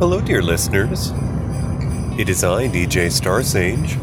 Hello, 0.00 0.20
dear 0.20 0.42
listeners. 0.42 1.12
It 2.18 2.28
is 2.28 2.42
I, 2.42 2.66
DJ 2.66 3.06
Starsage, 3.12 3.96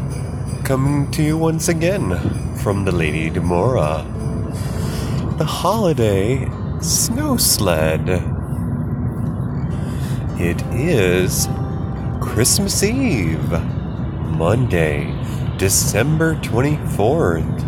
coming 0.64 1.10
to 1.10 1.22
you 1.22 1.36
once 1.36 1.68
again 1.68 2.18
from 2.56 2.86
the 2.86 2.92
Lady 2.92 3.30
Demora. 3.30 4.02
The 5.36 5.44
holiday 5.44 6.48
snow 6.80 7.36
sled. 7.36 8.08
It 10.40 10.62
is 10.72 11.46
Christmas 12.22 12.82
Eve, 12.82 13.50
Monday, 13.50 15.14
December 15.58 16.36
24th. 16.36 17.62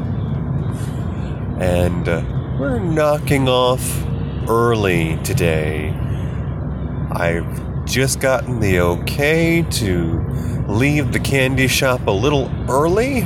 And 1.61 2.09
uh, 2.09 2.23
we're 2.59 2.79
knocking 2.79 3.51
off 3.51 4.03
early 4.49 5.19
today. 5.25 5.91
I've 7.13 7.64
just 7.95 8.19
gotten 8.19 8.59
the 8.59 8.81
okay 8.81 9.63
to 9.71 10.21
leave 10.67 11.13
the 11.13 11.21
candy 11.21 11.69
shop 11.69 12.05
a 12.09 12.11
little 12.11 12.51
early, 12.69 13.21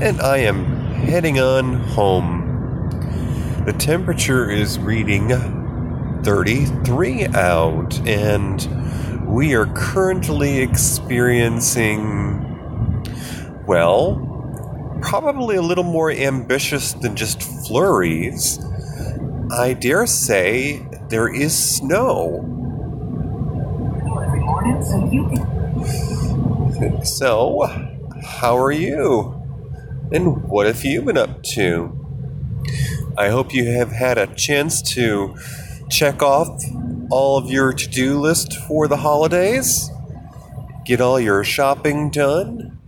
and 0.00 0.20
I 0.20 0.38
am 0.38 0.64
heading 0.94 1.38
on 1.38 1.74
home. 1.74 2.90
The 3.64 3.72
temperature 3.72 4.50
is 4.50 4.76
reading 4.80 5.28
33 6.24 7.26
out, 7.26 7.96
and 8.08 9.24
we 9.24 9.54
are 9.54 9.66
currently 9.66 10.58
experiencing, 10.58 12.42
well, 13.68 14.98
probably 15.00 15.54
a 15.54 15.62
little 15.62 15.84
more 15.84 16.10
ambitious 16.10 16.94
than 16.94 17.14
just 17.14 17.40
flurries. 17.40 18.58
I 19.56 19.74
dare 19.74 20.08
say 20.08 20.84
there 21.08 21.32
is 21.32 21.56
snow 21.56 22.59
so 24.82 25.08
you 25.10 25.28
can. 25.28 27.04
So, 27.04 27.66
how 28.22 28.56
are 28.58 28.72
you? 28.72 29.36
And 30.12 30.44
what 30.44 30.66
have 30.66 30.84
you 30.84 31.02
been 31.02 31.16
up 31.16 31.42
to? 31.54 31.96
I 33.16 33.28
hope 33.28 33.54
you 33.54 33.66
have 33.66 33.92
had 33.92 34.18
a 34.18 34.26
chance 34.26 34.82
to 34.94 35.36
check 35.88 36.22
off 36.22 36.60
all 37.10 37.36
of 37.36 37.50
your 37.50 37.72
to 37.72 37.88
do 37.88 38.18
list 38.18 38.54
for 38.54 38.88
the 38.88 38.98
holidays, 38.98 39.90
get 40.84 41.00
all 41.00 41.20
your 41.20 41.44
shopping 41.44 42.10
done, 42.10 42.78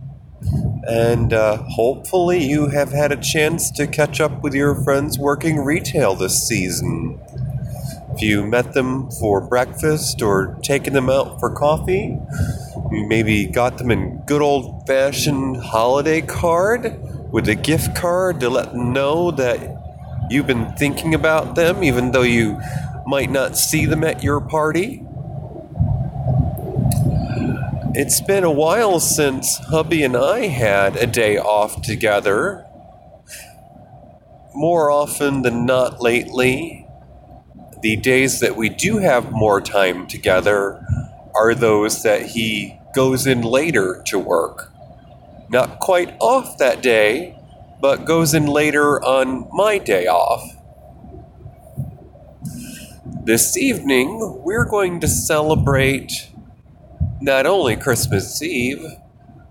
and 0.87 1.33
uh, 1.33 1.57
hopefully 1.63 2.43
you 2.43 2.67
have 2.67 2.91
had 2.91 3.11
a 3.11 3.17
chance 3.17 3.71
to 3.71 3.87
catch 3.87 4.19
up 4.19 4.43
with 4.43 4.53
your 4.53 4.75
friends 4.83 5.17
working 5.17 5.57
retail 5.59 6.15
this 6.15 6.47
season. 6.47 7.19
If 8.15 8.21
you 8.21 8.45
met 8.45 8.73
them 8.73 9.09
for 9.09 9.41
breakfast 9.41 10.21
or 10.21 10.59
taken 10.61 10.93
them 10.93 11.09
out 11.09 11.39
for 11.39 11.49
coffee, 11.49 12.19
you 12.91 13.07
maybe 13.07 13.47
got 13.47 13.79
them 13.79 13.89
in 13.89 14.21
good 14.27 14.41
old 14.41 14.85
fashioned 14.85 15.57
holiday 15.57 16.21
card 16.21 16.99
with 17.31 17.49
a 17.49 17.55
gift 17.55 17.95
card 17.95 18.39
to 18.41 18.49
let 18.49 18.71
them 18.71 18.93
know 18.93 19.31
that 19.31 19.59
you've 20.29 20.45
been 20.45 20.73
thinking 20.73 21.15
about 21.15 21.55
them, 21.55 21.83
even 21.83 22.11
though 22.11 22.21
you 22.21 22.61
might 23.07 23.31
not 23.31 23.57
see 23.57 23.87
them 23.87 24.03
at 24.03 24.23
your 24.23 24.39
party. 24.39 25.03
It's 27.95 28.21
been 28.21 28.43
a 28.43 28.51
while 28.51 28.99
since 28.99 29.57
hubby 29.57 30.03
and 30.03 30.15
I 30.15 30.47
had 30.47 30.97
a 30.97 31.07
day 31.07 31.39
off 31.39 31.81
together. 31.81 32.63
More 34.53 34.91
often 34.91 35.41
than 35.41 35.65
not 35.65 35.99
lately, 35.99 36.82
the 37.83 37.97
days 37.97 38.39
that 38.39 38.55
we 38.55 38.69
do 38.69 38.99
have 38.99 39.33
more 39.33 39.59
time 39.59 40.07
together 40.07 40.81
are 41.35 41.53
those 41.53 42.01
that 42.03 42.27
he 42.27 42.79
goes 42.95 43.27
in 43.27 43.41
later 43.41 44.01
to 44.05 44.17
work. 44.17 44.71
Not 45.49 45.81
quite 45.81 46.15
off 46.21 46.57
that 46.59 46.81
day, 46.81 47.37
but 47.81 48.05
goes 48.05 48.33
in 48.33 48.45
later 48.45 49.03
on 49.03 49.49
my 49.51 49.79
day 49.79 50.07
off. 50.07 50.49
This 53.25 53.57
evening, 53.57 54.41
we're 54.45 54.65
going 54.65 55.01
to 55.01 55.07
celebrate 55.09 56.29
not 57.19 57.45
only 57.45 57.75
Christmas 57.75 58.41
Eve, 58.41 58.85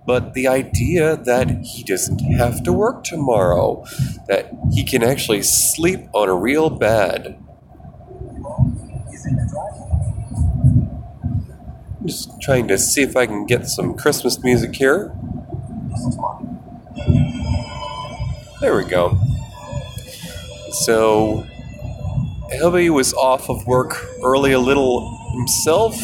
but 0.07 0.33
the 0.33 0.49
idea 0.49 1.19
that 1.19 1.51
he 1.67 1.83
doesn't 1.85 2.21
have 2.21 2.63
to 2.63 2.73
work 2.73 3.05
tomorrow, 3.05 3.85
that 4.27 4.51
he 4.73 4.85
can 4.85 5.03
actually 5.03 5.43
sleep 5.43 6.01
on 6.15 6.31
a 6.31 6.35
real 6.35 6.71
bed. 6.71 7.39
Just 12.05 12.41
trying 12.41 12.67
to 12.69 12.79
see 12.79 13.03
if 13.03 13.17
I 13.17 13.27
can 13.27 13.47
get 13.47 13.69
some 13.69 13.95
Christmas 13.95 14.43
music 14.43 14.75
here. 14.75 15.15
There 18.61 18.77
we 18.77 18.85
go. 18.85 19.19
So, 20.85 21.47
Hubby 22.59 22.91
was 22.91 23.15
off 23.15 23.49
of 23.49 23.67
work 23.67 24.05
early 24.25 24.53
a 24.53 24.59
little 24.59 25.17
himself. 25.37 25.97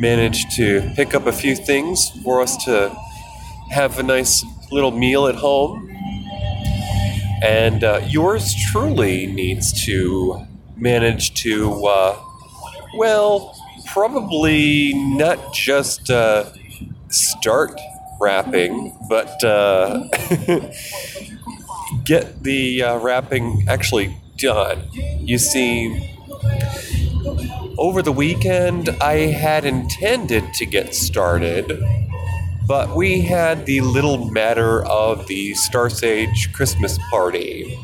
Managed 0.00 0.52
to 0.52 0.92
pick 0.94 1.14
up 1.14 1.26
a 1.26 1.32
few 1.32 1.56
things 1.56 2.10
for 2.22 2.40
us 2.40 2.56
to 2.64 2.96
have 3.70 3.98
a 3.98 4.02
nice 4.02 4.44
little 4.70 4.92
meal 4.92 5.26
at 5.26 5.34
home. 5.34 5.90
And 7.42 7.82
uh, 7.82 8.02
yours 8.06 8.54
truly 8.70 9.26
needs 9.26 9.84
to 9.86 10.46
manage 10.76 11.34
to, 11.42 11.84
uh, 11.84 12.16
well, 12.96 13.57
probably 13.98 14.94
not 14.94 15.52
just 15.52 16.08
uh, 16.08 16.44
start 17.08 17.72
wrapping, 18.20 18.96
but 19.08 19.42
uh, 19.42 20.04
get 22.04 22.44
the 22.44 22.80
uh, 22.80 22.96
wrapping 22.98 23.66
actually 23.68 24.16
done. 24.36 24.84
You 24.92 25.38
see, 25.38 26.16
over 27.76 28.00
the 28.00 28.12
weekend, 28.12 28.88
I 29.00 29.32
had 29.32 29.64
intended 29.64 30.54
to 30.54 30.64
get 30.64 30.94
started, 30.94 31.82
but 32.68 32.94
we 32.94 33.22
had 33.22 33.66
the 33.66 33.80
little 33.80 34.30
matter 34.30 34.84
of 34.84 35.26
the 35.26 35.54
Star 35.54 35.90
Sage 35.90 36.52
Christmas 36.52 37.00
party. 37.10 37.76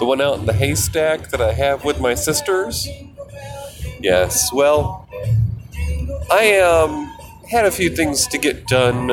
The 0.00 0.04
one 0.04 0.20
out 0.20 0.40
in 0.40 0.46
the 0.46 0.52
haystack 0.52 1.30
that 1.30 1.40
I 1.40 1.52
have 1.52 1.84
with 1.84 2.00
my 2.00 2.16
sisters. 2.16 2.88
Yes, 4.02 4.52
well, 4.52 5.08
I 6.28 6.58
um, 6.58 7.16
had 7.48 7.66
a 7.66 7.70
few 7.70 7.88
things 7.88 8.26
to 8.26 8.38
get 8.38 8.66
done 8.66 9.06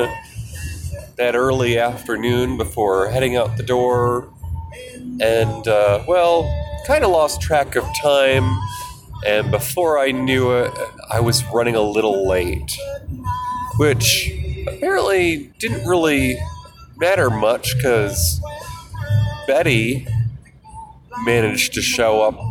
that 1.16 1.36
early 1.36 1.78
afternoon 1.78 2.56
before 2.56 3.08
heading 3.08 3.36
out 3.36 3.56
the 3.56 3.62
door, 3.62 4.28
and 5.20 5.68
uh, 5.68 6.02
well, 6.08 6.42
kind 6.88 7.04
of 7.04 7.12
lost 7.12 7.40
track 7.40 7.76
of 7.76 7.84
time. 8.02 8.58
And 9.24 9.52
before 9.52 9.96
I 9.96 10.10
knew 10.10 10.50
it, 10.50 10.72
I 11.08 11.20
was 11.20 11.44
running 11.54 11.76
a 11.76 11.82
little 11.82 12.26
late, 12.26 12.76
which 13.78 14.32
apparently 14.66 15.52
didn't 15.60 15.86
really 15.86 16.36
matter 16.96 17.30
much 17.30 17.76
because 17.76 18.40
Betty 19.46 20.08
managed 21.24 21.74
to 21.74 21.80
show 21.80 22.22
up 22.22 22.49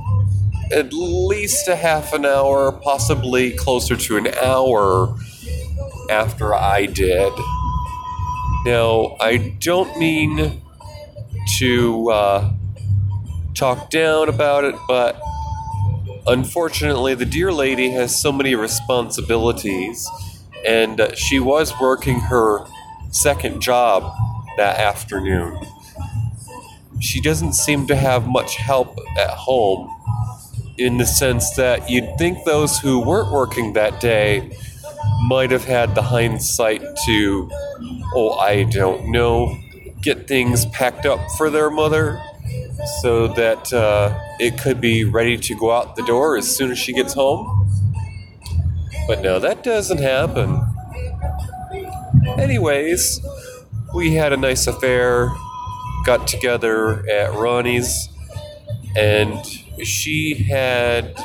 at 0.72 0.94
least 0.94 1.68
a 1.68 1.76
half 1.76 2.14
an 2.14 2.26
hour, 2.26 2.72
possibly 2.72 3.52
closer 3.52 3.96
to 3.96 4.18
an 4.18 4.28
hour 4.42 5.18
after 6.10 6.54
I 6.54 6.86
did. 6.86 7.34
Now, 8.66 9.16
I 9.20 9.56
don't 9.60 9.98
mean 9.98 10.62
to 11.58 12.10
uh, 12.12 12.54
talk 13.54 13.90
down 13.90 14.30
about 14.30 14.64
it, 14.64 14.76
but 14.88 15.20
unfortunately, 16.28 17.16
the 17.16 17.26
dear 17.26 17.52
lady 17.52 17.92
has 17.92 18.20
so 18.20 18.32
many 18.32 18.54
responsibilities, 18.56 20.08
and 20.68 21.02
uh, 21.02 21.16
she 21.16 21.40
was 21.40 21.74
working 21.80 22.20
her 22.20 22.66
second 23.12 23.62
job 23.62 24.14
that 24.58 24.78
afternoon. 24.78 25.60
She 27.00 27.22
doesn't 27.22 27.54
seem 27.54 27.88
to 27.88 27.96
have 27.96 28.28
much 28.28 28.58
help 28.58 29.00
at 29.18 29.30
home 29.30 29.90
in 30.80 30.98
the 30.98 31.06
sense 31.06 31.52
that 31.56 31.90
you'd 31.90 32.18
think 32.18 32.46
those 32.46 32.80
who 32.80 33.00
weren't 33.06 33.32
working 33.32 33.74
that 33.74 34.00
day 34.00 34.50
might 35.28 35.52
have 35.52 35.66
had 35.66 35.94
the 35.96 36.02
hindsight 36.02 36.82
to, 37.06 37.50
oh, 38.16 38.38
I 38.40 38.64
don't 38.64 39.12
know, 39.12 39.58
get 40.02 40.28
things 40.28 40.66
packed 40.68 41.06
up 41.06 41.20
for 41.38 41.50
their 41.50 41.70
mother 41.70 42.22
so 43.02 43.28
that 43.28 43.72
uh, 43.74 44.18
it 44.40 44.58
could 44.60 44.80
be 44.80 45.04
ready 45.04 45.38
to 45.38 45.56
go 45.56 45.72
out 45.72 45.96
the 45.96 46.04
door 46.04 46.38
as 46.38 46.56
soon 46.56 46.72
as 46.72 46.80
she 46.80 46.94
gets 46.94 47.14
home. 47.14 47.70
But 49.08 49.22
no, 49.22 49.40
that 49.40 49.64
doesn't 49.64 50.00
happen. 50.00 50.62
Anyways, 52.38 53.20
we 53.94 54.14
had 54.16 54.32
a 54.32 54.38
nice 54.38 54.68
affair, 54.68 55.30
got 56.06 56.28
together 56.28 57.08
at 57.10 57.34
Ronnie's, 57.34 58.10
and 58.96 59.44
she 59.84 60.34
had 60.36 61.16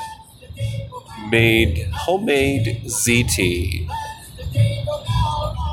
made 1.28 1.88
homemade 1.92 2.82
ziti. 2.86 3.88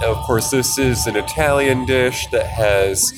Of 0.03 0.17
course, 0.25 0.49
this 0.49 0.77
is 0.77 1.05
an 1.07 1.15
Italian 1.15 1.85
dish 1.85 2.27
that 2.31 2.45
has 2.47 3.11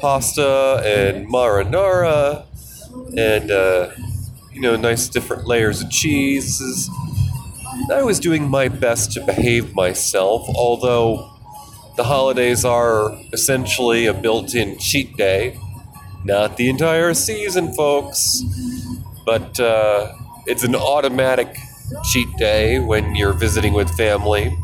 pasta 0.00 0.82
and 0.84 1.28
marinara 1.28 2.44
and, 3.16 3.50
uh, 3.50 3.90
you 4.52 4.60
know, 4.60 4.76
nice 4.76 5.08
different 5.08 5.46
layers 5.46 5.82
of 5.82 5.90
cheeses. 5.90 6.90
I 7.92 8.02
was 8.02 8.18
doing 8.18 8.48
my 8.48 8.68
best 8.68 9.12
to 9.12 9.20
behave 9.24 9.74
myself, 9.74 10.48
although 10.54 11.30
the 11.96 12.04
holidays 12.04 12.64
are 12.64 13.16
essentially 13.32 14.06
a 14.06 14.14
built 14.14 14.54
in 14.54 14.78
cheat 14.78 15.16
day. 15.16 15.58
Not 16.24 16.56
the 16.56 16.68
entire 16.68 17.14
season, 17.14 17.72
folks, 17.72 18.42
but 19.26 19.58
uh, 19.58 20.12
it's 20.46 20.62
an 20.62 20.76
automatic 20.76 21.58
cheat 22.04 22.28
day 22.38 22.78
when 22.78 23.16
you're 23.16 23.32
visiting 23.32 23.72
with 23.72 23.90
family. 23.96 24.56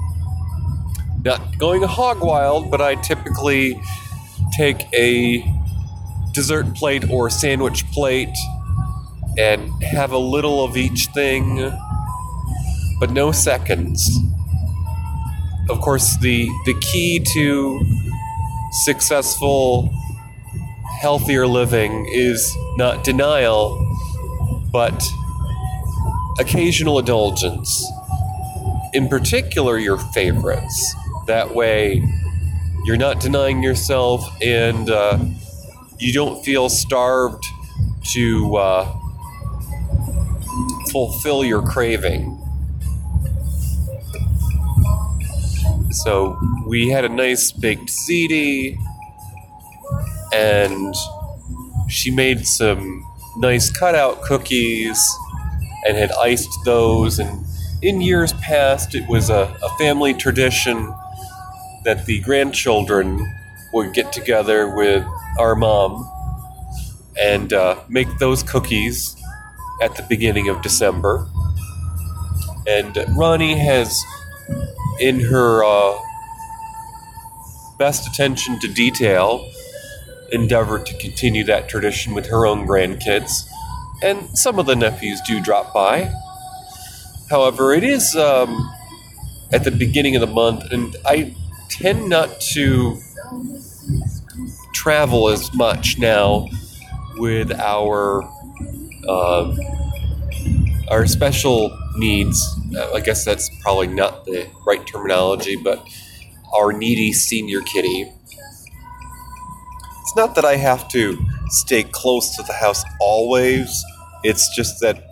Not 1.24 1.58
going 1.58 1.82
hog 1.82 2.20
wild, 2.20 2.70
but 2.70 2.80
I 2.80 2.94
typically 2.94 3.78
take 4.56 4.86
a 4.94 5.44
dessert 6.32 6.74
plate 6.74 7.10
or 7.10 7.28
sandwich 7.28 7.84
plate 7.90 8.34
and 9.36 9.70
have 9.82 10.12
a 10.12 10.18
little 10.18 10.64
of 10.64 10.76
each 10.76 11.06
thing, 11.06 11.72
but 13.00 13.10
no 13.10 13.32
seconds. 13.32 14.16
Of 15.68 15.80
course, 15.80 16.16
the, 16.18 16.48
the 16.66 16.74
key 16.80 17.18
to 17.34 17.80
successful, 18.84 19.90
healthier 21.00 21.46
living 21.46 22.06
is 22.12 22.54
not 22.76 23.04
denial, 23.04 23.78
but 24.72 25.02
occasional 26.38 26.98
indulgence. 26.98 27.86
In 28.94 29.08
particular, 29.08 29.78
your 29.78 29.98
favorites. 29.98 30.94
That 31.26 31.54
way, 31.54 32.02
you're 32.84 32.96
not 32.96 33.20
denying 33.20 33.62
yourself 33.62 34.24
and 34.42 34.90
uh, 34.90 35.18
you 35.98 36.12
don't 36.12 36.44
feel 36.44 36.68
starved 36.68 37.44
to 38.12 38.56
uh, 38.56 38.92
fulfill 40.90 41.44
your 41.44 41.62
craving. 41.62 42.38
So 45.90 46.38
we 46.66 46.88
had 46.88 47.04
a 47.04 47.08
nice 47.08 47.52
baked 47.52 47.90
ziti, 47.90 48.78
and 50.32 50.94
she 51.88 52.10
made 52.10 52.46
some 52.46 53.04
nice 53.36 53.70
cutout 53.70 54.22
cookies 54.22 55.00
and 55.86 55.96
had 55.96 56.12
iced 56.12 56.50
those. 56.64 57.18
And 57.18 57.44
in 57.82 58.00
years 58.00 58.32
past, 58.34 58.94
it 58.94 59.08
was 59.08 59.30
a, 59.30 59.56
a 59.62 59.68
family 59.78 60.14
tradition 60.14 60.94
that 61.84 62.06
the 62.06 62.20
grandchildren 62.20 63.26
would 63.72 63.92
get 63.92 64.12
together 64.12 64.74
with 64.74 65.04
our 65.38 65.54
mom 65.54 66.08
and 67.18 67.52
uh, 67.52 67.76
make 67.88 68.18
those 68.18 68.42
cookies 68.42 69.16
at 69.82 69.96
the 69.96 70.02
beginning 70.08 70.48
of 70.48 70.62
December. 70.62 71.26
And 72.66 72.96
Ronnie 73.16 73.58
has, 73.58 74.00
in 75.00 75.20
her 75.20 75.64
uh, 75.64 75.98
best 77.78 78.06
attention 78.08 78.60
to 78.60 78.68
detail, 78.68 79.50
endeavored 80.32 80.86
to 80.86 80.98
continue 80.98 81.44
that 81.44 81.68
tradition 81.68 82.14
with 82.14 82.26
her 82.26 82.46
own 82.46 82.66
grandkids. 82.66 83.48
And 84.02 84.36
some 84.36 84.58
of 84.58 84.66
the 84.66 84.74
nephews 84.74 85.20
do 85.26 85.40
drop 85.40 85.72
by. 85.72 86.12
However, 87.30 87.72
it 87.72 87.84
is 87.84 88.16
um, 88.16 88.70
at 89.52 89.64
the 89.64 89.70
beginning 89.70 90.16
of 90.16 90.20
the 90.20 90.26
month, 90.26 90.70
and 90.72 90.96
I 91.06 91.34
tend 91.70 92.08
not 92.08 92.40
to 92.52 92.98
travel 94.74 95.28
as 95.28 95.52
much 95.54 95.98
now 95.98 96.48
with 97.16 97.52
our 97.52 98.22
uh, 99.08 99.56
our 100.90 101.06
special 101.06 101.76
needs. 101.96 102.40
Uh, 102.76 102.92
I 102.92 103.00
guess 103.00 103.24
that's 103.24 103.50
probably 103.62 103.86
not 103.88 104.24
the 104.24 104.48
right 104.66 104.86
terminology, 104.86 105.56
but 105.56 105.84
our 106.54 106.72
needy 106.72 107.12
senior 107.12 107.60
kitty. 107.62 108.10
It's 110.12 110.18
not 110.18 110.34
that 110.34 110.44
I 110.44 110.56
have 110.56 110.88
to 110.88 111.16
stay 111.48 111.84
close 111.84 112.36
to 112.36 112.42
the 112.42 112.52
house 112.52 112.84
always. 113.00 113.82
It's 114.22 114.54
just 114.54 114.78
that 114.82 115.02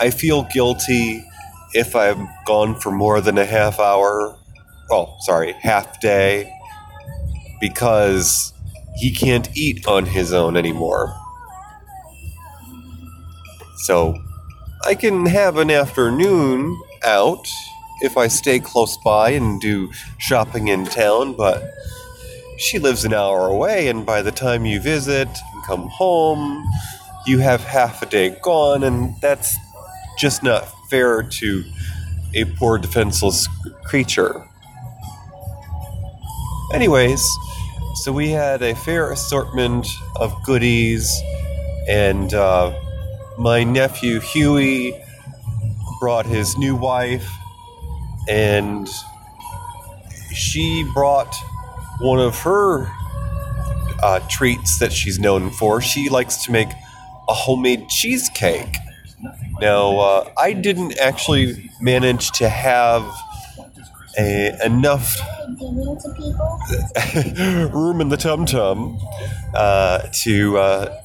I 0.00 0.10
feel 0.10 0.42
guilty 0.42 1.24
if 1.72 1.94
I'm 1.94 2.28
gone 2.46 2.74
for 2.74 2.90
more 2.90 3.20
than 3.20 3.38
a 3.38 3.44
half 3.44 3.78
hour. 3.78 4.36
Oh, 4.90 5.14
sorry, 5.20 5.52
half 5.52 6.00
day. 6.00 6.52
Because 7.60 8.52
he 8.96 9.12
can't 9.12 9.48
eat 9.56 9.86
on 9.86 10.06
his 10.06 10.32
own 10.32 10.56
anymore. 10.56 11.14
So 13.84 14.18
I 14.84 14.96
can 14.96 15.26
have 15.26 15.58
an 15.58 15.70
afternoon 15.70 16.76
out 17.04 17.46
if 18.00 18.16
I 18.16 18.26
stay 18.26 18.58
close 18.58 18.98
by 19.04 19.30
and 19.30 19.60
do 19.60 19.92
shopping 20.18 20.66
in 20.66 20.86
town, 20.86 21.34
but 21.34 21.62
she 22.60 22.78
lives 22.78 23.04
an 23.06 23.14
hour 23.14 23.46
away, 23.46 23.88
and 23.88 24.04
by 24.04 24.20
the 24.20 24.30
time 24.30 24.66
you 24.66 24.80
visit 24.80 25.28
and 25.28 25.64
come 25.64 25.88
home, 25.88 26.62
you 27.26 27.38
have 27.38 27.62
half 27.62 28.02
a 28.02 28.06
day 28.06 28.36
gone, 28.42 28.84
and 28.84 29.14
that's 29.22 29.56
just 30.18 30.42
not 30.42 30.68
fair 30.90 31.22
to 31.22 31.64
a 32.34 32.44
poor 32.44 32.76
defenseless 32.76 33.48
creature. 33.84 34.46
Anyways, 36.74 37.26
so 38.02 38.12
we 38.12 38.28
had 38.28 38.62
a 38.62 38.74
fair 38.74 39.10
assortment 39.10 39.86
of 40.16 40.34
goodies, 40.44 41.10
and 41.88 42.34
uh, 42.34 42.78
my 43.38 43.64
nephew 43.64 44.20
Huey 44.20 45.02
brought 45.98 46.26
his 46.26 46.58
new 46.58 46.76
wife, 46.76 47.28
and 48.28 48.86
she 50.32 50.84
brought 50.94 51.34
one 52.00 52.18
of 52.18 52.38
her 52.40 52.90
uh, 54.02 54.20
treats 54.28 54.78
that 54.78 54.92
she's 54.92 55.18
known 55.18 55.50
for. 55.50 55.80
She 55.80 56.08
likes 56.08 56.44
to 56.44 56.52
make 56.52 56.68
a 57.28 57.34
homemade 57.34 57.88
cheesecake. 57.88 58.76
Now, 59.60 59.98
uh, 59.98 60.30
I 60.38 60.52
didn't 60.54 60.98
actually 60.98 61.70
manage 61.80 62.30
to 62.32 62.48
have 62.48 63.04
a, 64.18 64.56
enough 64.64 65.16
room 67.74 68.00
in 68.00 68.08
the 68.08 68.16
tum 68.18 68.46
tum 68.46 68.98
uh, 69.54 70.08
to 70.22 70.58
uh, 70.58 71.02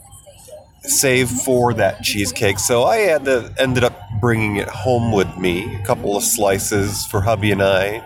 save 0.82 1.30
for 1.30 1.74
that 1.74 2.02
cheesecake. 2.02 2.60
So 2.60 2.84
I 2.84 2.98
had 2.98 3.26
to, 3.26 3.54
ended 3.58 3.84
up 3.84 4.00
bringing 4.22 4.56
it 4.58 4.68
home 4.70 5.12
with 5.12 5.38
me, 5.38 5.76
a 5.76 5.86
couple 5.86 6.16
of 6.16 6.24
slices 6.24 7.06
for 7.08 7.22
hubby 7.22 7.52
and 7.52 7.62
I, 7.62 8.02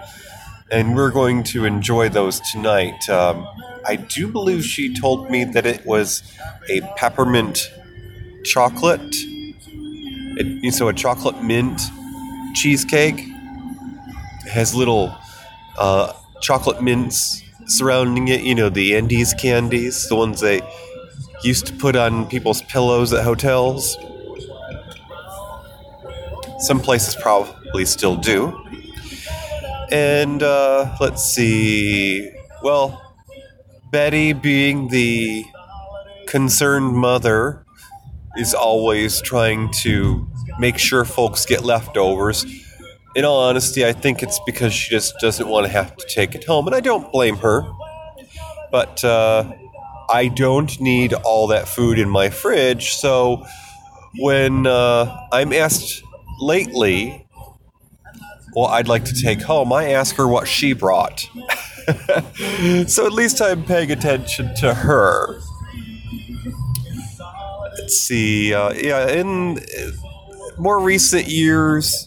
and 0.72 0.96
we're 0.96 1.12
going 1.12 1.44
to 1.44 1.66
enjoy 1.66 2.10
those 2.10 2.40
tonight. 2.52 3.10
Um, 3.10 3.48
I 3.86 3.96
do 3.96 4.28
believe 4.28 4.64
she 4.64 4.94
told 4.94 5.30
me 5.30 5.44
that 5.46 5.66
it 5.66 5.86
was 5.86 6.24
a 6.70 6.82
peppermint 6.96 7.72
chocolate. 8.44 9.16
It, 10.42 10.74
so 10.74 10.88
a 10.88 10.94
chocolate 10.94 11.44
mint 11.44 11.82
cheesecake 12.56 13.20
it 14.46 14.52
has 14.52 14.74
little 14.76 15.16
uh, 15.78 16.14
chocolate 16.42 16.82
mints 16.82 17.44
surrounding 17.68 18.28
it. 18.30 18.42
You 18.42 18.56
know 18.56 18.70
the 18.70 18.96
Andes 18.96 19.34
candies, 19.34 20.08
the 20.10 20.16
ones 20.16 20.42
they 20.42 20.62
used 21.44 21.68
to 21.68 21.74
put 21.74 21.96
on 21.96 22.28
people's 22.28 22.62
pillows 22.64 23.14
at 23.14 23.24
hotels. 23.24 23.98
Some 26.60 26.80
places 26.80 27.16
probably 27.16 27.86
still 27.86 28.16
do. 28.16 28.58
And 29.92 30.44
uh, 30.44 30.96
let's 31.00 31.24
see. 31.24 32.32
Well, 32.62 33.02
Betty, 33.92 34.34
being 34.34 34.90
the 34.90 35.46
concerned 36.28 36.94
mother, 36.94 37.66
is 38.38 38.54
always 38.54 39.22
trying 39.22 39.72
to 39.72 40.30
make 40.60 40.78
sure 40.78 41.06
folks 41.06 41.46
get 41.46 41.64
leftovers. 41.64 42.46
In 43.16 43.26
all 43.26 43.40
honesty, 43.40 43.84
I 43.86 43.94
think 43.94 44.22
it's 44.22 44.40
because 44.46 44.74
she 44.74 44.92
just 44.92 45.16
doesn't 45.20 45.48
want 45.48 45.66
to 45.66 45.72
have 45.72 45.98
to 45.98 46.06
take 46.08 46.36
it 46.36 46.44
home, 46.44 46.68
and 46.68 46.76
I 46.76 46.80
don't 46.80 47.12
blame 47.12 47.38
her. 47.38 47.64
But 48.72 49.04
uh, 49.04 49.52
I 50.10 50.28
don't 50.28 50.80
need 50.80 51.14
all 51.14 51.48
that 51.48 51.68
food 51.68 51.98
in 51.98 52.08
my 52.08 52.30
fridge, 52.30 52.94
so 52.94 53.46
when 54.20 54.68
uh, 54.68 55.28
I'm 55.32 55.52
asked 55.52 56.04
lately 56.40 57.28
what 58.54 58.70
I'd 58.70 58.88
like 58.88 59.06
to 59.06 59.14
take 59.14 59.42
home, 59.42 59.72
I 59.72 59.90
ask 59.90 60.16
her 60.16 60.28
what 60.28 60.48
she 60.48 60.74
brought. 60.74 61.20
so 62.88 63.06
at 63.06 63.14
least 63.14 63.42
I'm 63.42 63.64
paying 63.64 63.92
attention 63.92 64.54
to 64.56 64.74
her. 64.74 65.40
Let's 67.78 67.98
see. 67.98 68.54
Uh, 68.54 68.72
yeah, 68.74 69.10
in 69.10 69.60
more 70.58 70.80
recent 70.80 71.28
years, 71.28 72.06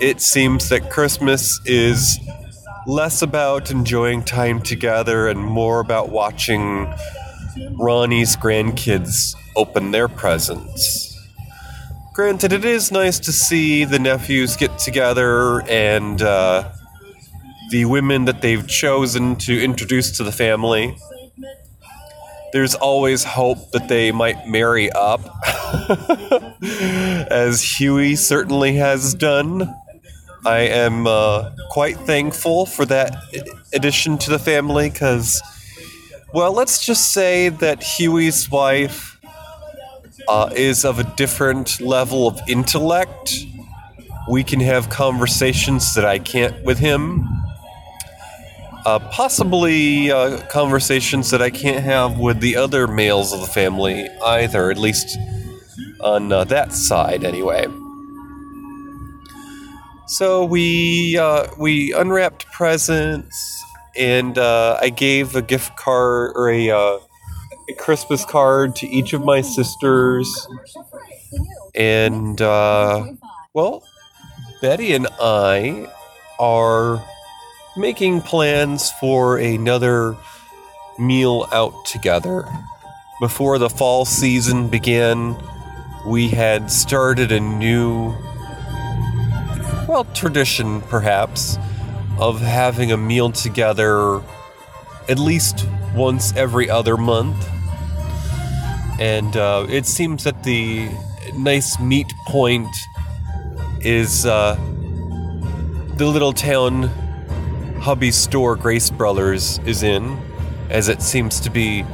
it 0.00 0.20
seems 0.20 0.68
that 0.68 0.90
Christmas 0.90 1.60
is 1.64 2.18
less 2.86 3.22
about 3.22 3.70
enjoying 3.70 4.22
time 4.22 4.60
together 4.62 5.28
and 5.28 5.40
more 5.40 5.80
about 5.80 6.10
watching 6.10 6.92
Ronnie's 7.72 8.36
grandkids 8.36 9.34
open 9.56 9.90
their 9.90 10.08
presents. 10.08 11.05
Granted, 12.16 12.54
it 12.54 12.64
is 12.64 12.90
nice 12.90 13.18
to 13.18 13.30
see 13.30 13.84
the 13.84 13.98
nephews 13.98 14.56
get 14.56 14.78
together 14.78 15.60
and 15.68 16.22
uh, 16.22 16.72
the 17.68 17.84
women 17.84 18.24
that 18.24 18.40
they've 18.40 18.66
chosen 18.66 19.36
to 19.36 19.62
introduce 19.62 20.16
to 20.16 20.24
the 20.24 20.32
family. 20.32 20.96
There's 22.54 22.74
always 22.74 23.22
hope 23.22 23.70
that 23.72 23.88
they 23.88 24.12
might 24.12 24.48
marry 24.48 24.90
up, 24.92 25.20
as 27.30 27.62
Huey 27.62 28.16
certainly 28.16 28.76
has 28.76 29.12
done. 29.12 29.74
I 30.46 30.60
am 30.60 31.06
uh, 31.06 31.50
quite 31.68 31.98
thankful 31.98 32.64
for 32.64 32.86
that 32.86 33.14
addition 33.74 34.16
to 34.16 34.30
the 34.30 34.38
family 34.38 34.88
because, 34.88 35.42
well, 36.32 36.54
let's 36.54 36.82
just 36.82 37.12
say 37.12 37.50
that 37.50 37.82
Huey's 37.82 38.50
wife 38.50 39.15
uh, 40.28 40.50
is 40.54 40.84
of 40.84 40.98
a 40.98 41.04
different 41.16 41.80
level 41.80 42.26
of 42.26 42.40
intellect. 42.48 43.46
We 44.28 44.42
can 44.42 44.60
have 44.60 44.90
conversations 44.90 45.94
that 45.94 46.04
I 46.04 46.18
can't 46.18 46.64
with 46.64 46.78
him. 46.78 47.28
Uh, 48.84 49.00
possibly 49.10 50.10
uh, 50.10 50.40
conversations 50.46 51.30
that 51.30 51.42
I 51.42 51.50
can't 51.50 51.82
have 51.82 52.18
with 52.18 52.40
the 52.40 52.56
other 52.56 52.86
males 52.86 53.32
of 53.32 53.40
the 53.40 53.46
family 53.46 54.08
either, 54.24 54.70
at 54.70 54.78
least 54.78 55.18
on 56.00 56.32
uh, 56.32 56.44
that 56.44 56.72
side, 56.72 57.24
anyway. 57.24 57.66
So 60.08 60.44
we 60.44 61.18
uh, 61.18 61.48
we 61.58 61.92
unwrapped 61.92 62.46
presents, 62.46 63.64
and 63.96 64.38
uh, 64.38 64.78
I 64.80 64.90
gave 64.90 65.34
a 65.34 65.42
gift 65.42 65.76
card 65.76 66.32
or 66.36 66.48
a 66.48 66.70
uh, 66.70 66.98
a 67.68 67.74
Christmas 67.74 68.24
card 68.24 68.76
to 68.76 68.88
each 68.88 69.12
of 69.12 69.24
my 69.24 69.40
sisters. 69.40 70.48
And, 71.74 72.40
uh, 72.40 73.12
well, 73.54 73.82
Betty 74.60 74.94
and 74.94 75.08
I 75.20 75.90
are 76.38 77.04
making 77.76 78.22
plans 78.22 78.90
for 78.92 79.38
another 79.38 80.16
meal 80.98 81.46
out 81.52 81.84
together. 81.84 82.44
Before 83.20 83.58
the 83.58 83.70
fall 83.70 84.04
season 84.04 84.68
began, 84.68 85.36
we 86.06 86.28
had 86.28 86.70
started 86.70 87.32
a 87.32 87.40
new, 87.40 88.14
well, 89.88 90.06
tradition 90.14 90.80
perhaps, 90.82 91.58
of 92.18 92.40
having 92.40 92.92
a 92.92 92.96
meal 92.96 93.32
together 93.32 94.22
at 95.08 95.18
least 95.18 95.66
once 95.94 96.34
every 96.34 96.68
other 96.70 96.96
month 96.96 97.55
and 98.98 99.36
uh, 99.36 99.66
it 99.68 99.86
seems 99.86 100.24
that 100.24 100.42
the 100.42 100.88
nice 101.34 101.78
meet 101.78 102.12
point 102.26 102.74
is 103.80 104.24
uh, 104.26 104.54
the 105.96 106.06
little 106.06 106.32
town 106.32 106.84
hubby 107.80 108.10
store 108.10 108.56
Grace 108.56 108.90
Brothers 108.90 109.58
is 109.66 109.82
in, 109.82 110.18
as 110.70 110.88
it 110.88 111.02
seems 111.02 111.40
to 111.40 111.50
be 111.50 111.84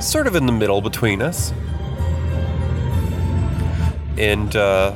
sort 0.00 0.26
of 0.26 0.36
in 0.36 0.46
the 0.46 0.52
middle 0.52 0.80
between 0.80 1.20
us. 1.20 1.52
And 4.16 4.54
uh, 4.54 4.94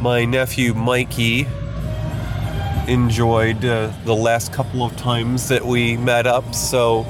my 0.00 0.24
nephew 0.24 0.74
Mikey 0.74 1.46
enjoyed 2.88 3.64
uh, 3.64 3.92
the 4.04 4.14
last 4.14 4.52
couple 4.52 4.82
of 4.82 4.96
times 4.96 5.48
that 5.48 5.64
we 5.64 5.96
met 5.96 6.26
up, 6.26 6.54
so 6.54 7.04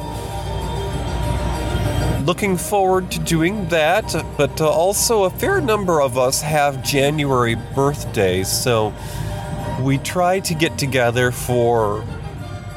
looking 2.24 2.56
forward 2.56 3.10
to 3.10 3.18
doing 3.18 3.68
that, 3.68 4.14
but 4.38 4.58
uh, 4.60 4.68
also 4.68 5.24
a 5.24 5.30
fair 5.30 5.60
number 5.60 6.00
of 6.00 6.16
us 6.16 6.40
have 6.40 6.82
January 6.82 7.54
birthdays, 7.74 8.50
so 8.50 8.94
we 9.82 9.98
try 9.98 10.40
to 10.40 10.54
get 10.54 10.78
together 10.78 11.30
for 11.30 12.02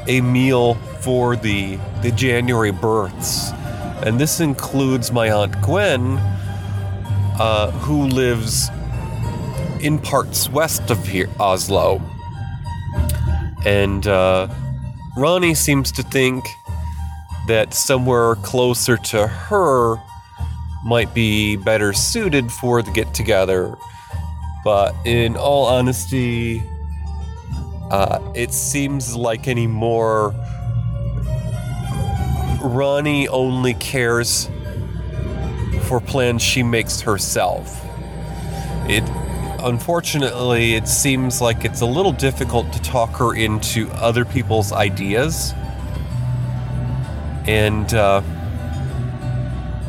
a 0.06 0.20
meal 0.20 0.74
for 1.00 1.34
the 1.36 1.78
the 2.02 2.10
January 2.10 2.72
births, 2.72 3.50
and 4.04 4.20
this 4.20 4.40
includes 4.40 5.10
my 5.10 5.30
aunt 5.30 5.60
Gwen, 5.62 6.18
uh, 7.38 7.70
who 7.70 8.06
lives 8.06 8.68
in 9.80 9.98
parts 9.98 10.50
west 10.50 10.90
of 10.90 11.06
here, 11.06 11.30
Oslo, 11.40 12.02
and 13.64 14.06
uh, 14.06 14.48
Ronnie 15.16 15.54
seems 15.54 15.90
to 15.92 16.02
think 16.02 16.44
that 17.48 17.74
somewhere 17.74 18.36
closer 18.36 18.96
to 18.96 19.26
her 19.26 19.96
might 20.84 21.12
be 21.12 21.56
better 21.56 21.92
suited 21.92 22.50
for 22.52 22.82
the 22.82 22.90
get 22.92 23.12
together. 23.12 23.76
But 24.64 24.94
in 25.04 25.36
all 25.36 25.64
honesty, 25.66 26.62
uh, 27.90 28.20
it 28.34 28.52
seems 28.52 29.16
like 29.16 29.48
anymore 29.48 30.34
Ronnie 32.60 33.28
only 33.28 33.74
cares 33.74 34.50
for 35.84 36.00
plans 36.00 36.42
she 36.42 36.62
makes 36.62 37.00
herself. 37.00 37.84
It 38.88 39.04
unfortunately 39.60 40.74
it 40.74 40.86
seems 40.86 41.40
like 41.40 41.64
it's 41.64 41.80
a 41.80 41.86
little 41.86 42.12
difficult 42.12 42.72
to 42.72 42.80
talk 42.82 43.10
her 43.16 43.34
into 43.34 43.88
other 43.92 44.24
people's 44.24 44.72
ideas 44.72 45.52
and, 47.48 47.94
uh, 47.94 48.20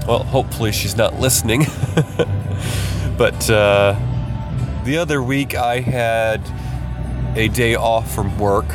well, 0.08 0.24
hopefully 0.24 0.72
she's 0.72 0.96
not 0.96 1.20
listening. 1.20 1.66
but 3.18 3.50
uh, 3.50 4.00
the 4.86 4.98
other 4.98 5.22
week 5.22 5.56
I 5.56 5.82
had 5.82 6.42
a 7.36 7.50
day 7.50 7.76
off 7.76 8.16
from 8.16 8.40
work, 8.40 8.66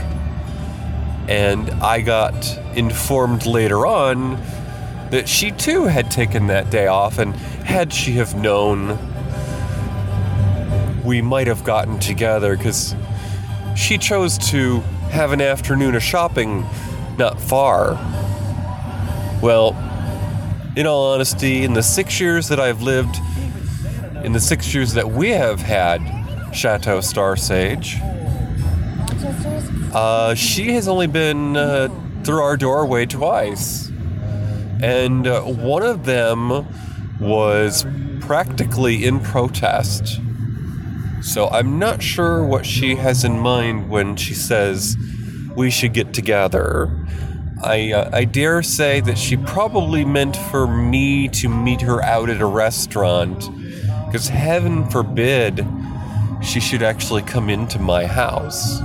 and 1.29 1.71
I 1.83 2.03
got 2.03 2.59
informed 2.77 3.47
later 3.47 3.87
on 3.87 4.39
that 5.11 5.31
she 5.31 5.51
too 5.51 5.85
had 5.85 6.11
taken 6.11 6.49
that 6.49 6.69
day 6.69 6.87
off, 6.87 7.19
and 7.19 7.35
had 7.35 7.91
she 7.91 8.13
have 8.13 8.35
known, 8.35 8.99
we 11.03 11.23
might 11.23 11.47
have 11.47 11.65
gotten 11.65 11.99
together 12.01 12.55
because 12.55 12.95
she 13.75 13.97
chose 13.97 14.37
to 14.51 14.81
have 15.11 15.33
an 15.33 15.41
afternoon 15.41 15.95
of 15.95 16.03
shopping 16.03 16.67
not 17.17 17.41
far 17.41 17.99
well, 19.43 19.77
in 20.77 20.87
all 20.87 21.13
honesty, 21.13 21.63
in 21.63 21.73
the 21.75 21.83
six 21.83 22.21
years 22.21 22.49
that 22.49 22.59
I've 22.59 22.83
lived, 22.83 23.17
in 24.25 24.33
the 24.33 24.41
six 24.41 24.75
years 24.75 24.95
that 24.95 25.11
we 25.11 25.31
have 25.31 25.61
had 25.61 26.01
Chateau 26.53 27.01
Star 27.01 27.37
Sage, 27.37 27.99
uh, 29.93 30.35
she 30.35 30.73
has 30.73 30.89
only 30.89 31.07
been 31.07 31.57
uh, 31.57 31.89
through 32.25 32.43
our 32.43 32.57
doorway 32.57 33.07
twice. 33.07 33.91
And 34.83 35.27
uh, 35.27 35.43
one 35.43 35.83
of 35.83 36.05
them 36.05 36.67
was 37.21 37.87
practically 38.21 39.05
in 39.05 39.21
protest. 39.21 40.21
So 41.23 41.49
I'm 41.49 41.79
not 41.79 42.03
sure 42.03 42.45
what 42.45 42.67
she 42.67 42.97
has 42.97 43.25
in 43.25 43.39
mind 43.39 43.89
when 43.89 44.17
she 44.17 44.35
says 44.35 44.97
we 45.55 45.71
should 45.71 45.93
get 45.93 46.13
together. 46.13 46.91
I, 47.65 47.93
uh, 47.93 48.11
I 48.13 48.25
dare 48.25 48.63
say 48.63 49.01
that 49.01 49.17
she 49.17 49.37
probably 49.37 50.05
meant 50.05 50.37
for 50.37 50.67
me 50.67 51.29
to 51.29 51.49
meet 51.49 51.81
her 51.81 52.03
out 52.03 52.29
at 52.29 52.41
a 52.41 52.47
restaurant, 52.47 53.49
because 54.07 54.29
heaven 54.29 54.89
forbid 54.91 55.67
she 56.43 56.61
should 56.61 56.83
actually 56.83 57.23
come 57.23 57.49
into 57.49 57.79
my 57.79 58.05
house. 58.07 58.81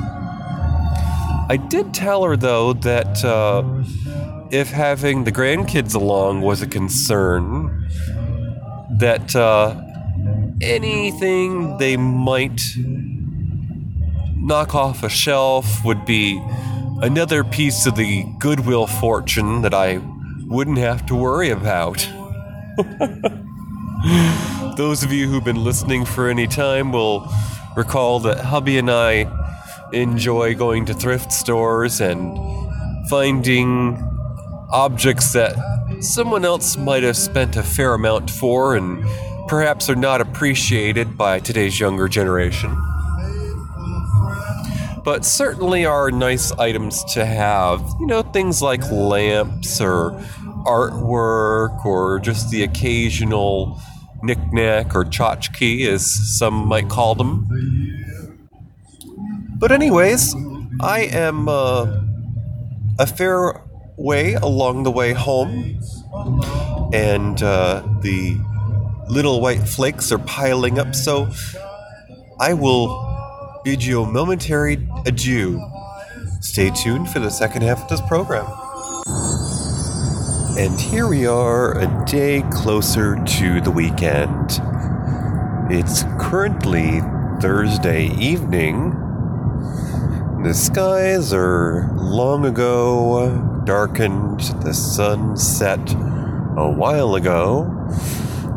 I 1.51 1.57
did 1.57 1.93
tell 1.93 2.23
her, 2.23 2.37
though, 2.37 2.73
that 2.73 3.25
uh, 3.25 3.63
if 4.49 4.69
having 4.69 5.25
the 5.25 5.31
grandkids 5.31 5.93
along 5.93 6.41
was 6.41 6.61
a 6.61 6.67
concern, 6.67 7.89
that 8.99 9.35
uh, 9.35 9.75
anything 10.61 11.77
they 11.79 11.97
might 11.97 12.61
knock 14.37 14.73
off 14.73 15.03
a 15.03 15.09
shelf 15.09 15.83
would 15.83 16.05
be 16.05 16.41
another 17.01 17.43
piece 17.43 17.85
of 17.85 17.95
the 17.95 18.25
goodwill 18.39 18.87
fortune 18.87 19.61
that 19.61 19.73
I 19.73 20.01
wouldn't 20.47 20.77
have 20.77 21.05
to 21.07 21.15
worry 21.15 21.49
about. 21.49 22.07
Those 24.77 25.03
of 25.03 25.11
you 25.11 25.27
who've 25.27 25.43
been 25.43 25.63
listening 25.63 26.05
for 26.05 26.29
any 26.29 26.47
time 26.47 26.91
will 26.91 27.27
recall 27.75 28.19
that 28.21 28.39
hubby 28.39 28.77
and 28.77 28.91
I 28.91 29.27
enjoy 29.93 30.55
going 30.55 30.85
to 30.85 30.93
thrift 30.93 31.31
stores 31.31 32.01
and 32.01 32.37
finding 33.09 33.97
objects 34.69 35.33
that 35.33 35.55
someone 36.01 36.45
else 36.45 36.77
might 36.77 37.03
have 37.03 37.17
spent 37.17 37.55
a 37.55 37.63
fair 37.63 37.93
amount 37.93 38.29
for 38.29 38.75
and 38.75 39.03
perhaps 39.47 39.89
are 39.89 39.95
not 39.95 40.21
appreciated 40.21 41.17
by 41.17 41.39
today's 41.39 41.79
younger 41.79 42.07
generation. 42.07 42.77
But 45.09 45.25
certainly 45.25 45.87
are 45.87 46.11
nice 46.11 46.51
items 46.51 47.03
to 47.03 47.25
have. 47.25 47.81
You 47.99 48.05
know, 48.05 48.21
things 48.21 48.61
like 48.61 48.91
lamps 48.91 49.81
or 49.81 50.11
artwork 50.67 51.83
or 51.83 52.19
just 52.19 52.51
the 52.51 52.61
occasional 52.61 53.81
knickknack 54.21 54.93
or 54.93 55.05
tchotchke, 55.05 55.87
as 55.87 56.05
some 56.37 56.53
might 56.67 56.89
call 56.89 57.15
them. 57.15 57.47
But, 59.57 59.71
anyways, 59.71 60.35
I 60.79 61.09
am 61.11 61.49
uh, 61.49 62.01
a 62.99 63.07
fair 63.07 63.63
way 63.97 64.35
along 64.35 64.83
the 64.83 64.91
way 64.91 65.13
home, 65.13 65.79
and 66.93 67.41
uh, 67.41 67.81
the 68.01 68.37
little 69.09 69.41
white 69.41 69.67
flakes 69.67 70.11
are 70.11 70.19
piling 70.19 70.77
up, 70.77 70.93
so 70.93 71.31
I 72.39 72.53
will 72.53 73.08
bid 73.63 73.83
you 73.83 74.03
a 74.03 74.07
momentary 74.07 74.87
adieu. 75.05 75.61
Stay 76.39 76.69
tuned 76.69 77.09
for 77.09 77.19
the 77.19 77.29
second 77.29 77.61
half 77.61 77.83
of 77.83 77.89
this 77.89 78.01
program. 78.01 78.45
And 80.57 80.79
here 80.79 81.07
we 81.07 81.25
are, 81.25 81.77
a 81.77 82.05
day 82.05 82.43
closer 82.51 83.15
to 83.15 83.61
the 83.61 83.71
weekend. 83.71 84.59
It's 85.69 86.03
currently 86.19 87.01
Thursday 87.41 88.07
evening. 88.17 88.91
The 90.43 90.53
skies 90.53 91.33
are 91.33 91.91
long 91.95 92.45
ago 92.45 93.61
darkened, 93.65 94.39
the 94.63 94.73
sun 94.73 95.35
set 95.35 95.79
a 96.57 96.69
while 96.69 97.15
ago, 97.15 97.65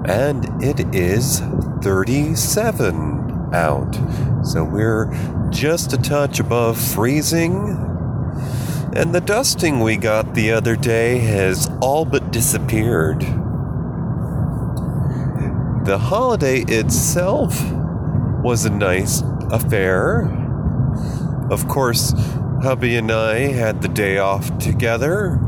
and 0.07 0.63
it 0.63 0.95
is 0.95 1.41
37 1.83 3.51
out. 3.53 3.97
So 4.45 4.65
we're 4.65 5.07
just 5.51 5.93
a 5.93 5.99
touch 5.99 6.41
above 6.41 6.77
freezing. 6.77 7.55
And 8.95 9.15
the 9.15 9.21
dusting 9.21 9.81
we 9.81 9.97
got 9.97 10.35
the 10.35 10.51
other 10.51 10.75
day 10.77 11.19
has 11.19 11.71
all 11.81 12.05
but 12.05 12.33
disappeared. 12.33 13.21
The 15.85 15.99
holiday 15.99 16.61
itself 16.61 17.59
was 18.43 18.65
a 18.65 18.71
nice 18.71 19.23
affair. 19.51 20.23
Of 21.51 21.69
course, 21.69 22.13
hubby 22.63 22.97
and 22.97 23.11
I 23.11 23.53
had 23.53 23.81
the 23.81 23.89
day 23.89 24.19
off 24.19 24.59
together. 24.59 25.39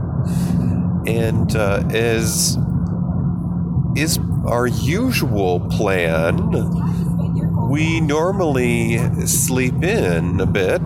And 1.07 1.55
uh, 1.57 1.83
as 1.91 2.57
is 3.97 4.19
our 4.47 4.67
usual 4.67 5.61
plan, 5.69 6.37
we 7.69 8.01
normally 8.01 8.99
sleep 9.27 9.83
in 9.83 10.41
a 10.41 10.47
bit 10.47 10.83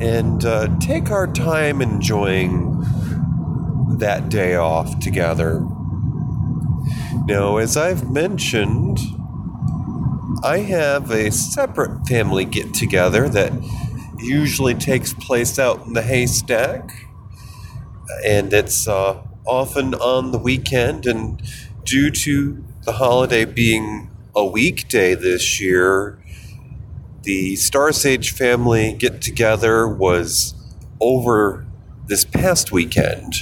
and 0.00 0.44
uh, 0.44 0.68
take 0.80 1.10
our 1.10 1.26
time 1.26 1.80
enjoying 1.80 2.84
that 3.98 4.28
day 4.28 4.54
off 4.54 4.98
together. 4.98 5.60
Now, 7.26 7.56
as 7.56 7.76
I've 7.76 8.10
mentioned, 8.10 8.98
I 10.42 10.58
have 10.58 11.10
a 11.10 11.30
separate 11.30 12.06
family 12.06 12.44
get 12.44 12.74
together 12.74 13.28
that 13.30 13.52
usually 14.18 14.74
takes 14.74 15.14
place 15.14 15.58
out 15.58 15.86
in 15.86 15.94
the 15.94 16.02
haystack, 16.02 16.90
and 18.26 18.52
it's 18.52 18.86
uh, 18.86 19.22
often 19.46 19.94
on 19.94 20.32
the 20.32 20.38
weekend. 20.38 21.06
And 21.06 21.40
due 21.84 22.10
to 22.10 22.62
the 22.82 22.92
holiday 22.92 23.46
being 23.46 24.10
a 24.36 24.44
weekday 24.44 25.14
this 25.14 25.60
year, 25.60 26.18
the 27.22 27.56
Star 27.56 27.92
Sage 27.92 28.32
family 28.32 28.92
get 28.92 29.22
together 29.22 29.88
was 29.88 30.54
over 31.00 31.66
this 32.06 32.24
past 32.24 32.72
weekend. 32.72 33.34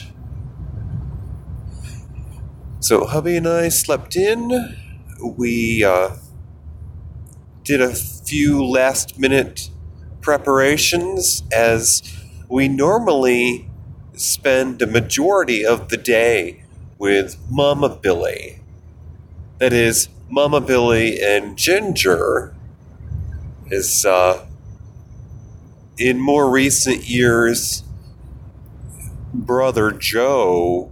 So, 2.81 3.07
hubby 3.07 3.37
and 3.37 3.47
I 3.47 3.69
slept 3.69 4.17
in. 4.17 4.77
We 5.21 5.85
uh, 5.85 6.17
did 7.65 7.81
a 7.81 7.95
few 7.95 8.65
last 8.65 9.19
minute 9.19 9.71
preparations 10.21 11.43
as 11.53 12.03
we 12.49 12.69
normally 12.69 13.71
spend 14.15 14.83
a 14.83 14.87
majority 14.87 15.65
of 15.65 15.89
the 15.89 15.97
day 15.97 16.65
with 16.99 17.37
Mama 17.51 17.89
Billy. 17.89 18.61
That 19.59 19.73
is, 19.73 20.09
Mama 20.35 20.63
Billy 20.63 21.21
and 21.23 21.59
Ginger 21.59 22.55
is 23.67 24.07
uh, 24.07 24.47
in 25.99 26.19
more 26.19 26.49
recent 26.49 27.07
years, 27.07 27.85
brother 29.35 29.91
Joe 29.91 30.91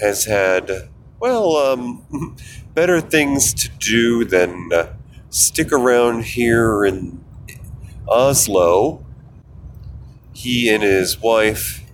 has 0.00 0.24
had, 0.24 0.88
well, 1.20 1.54
um, 1.56 2.34
better 2.74 2.98
things 3.02 3.52
to 3.52 3.68
do 3.78 4.24
than 4.24 4.70
uh, 4.72 4.94
stick 5.28 5.70
around 5.70 6.24
here 6.24 6.82
in 6.82 7.22
Oslo. 8.08 9.04
He 10.32 10.70
and 10.70 10.82
his 10.82 11.20
wife 11.20 11.84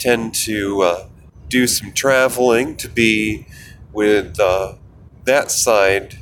tend 0.00 0.34
to 0.34 0.82
uh, 0.82 1.06
do 1.48 1.68
some 1.68 1.92
traveling 1.92 2.74
to 2.78 2.88
be 2.88 3.46
with 3.92 4.40
uh, 4.40 4.74
that 5.24 5.50
side, 5.50 6.18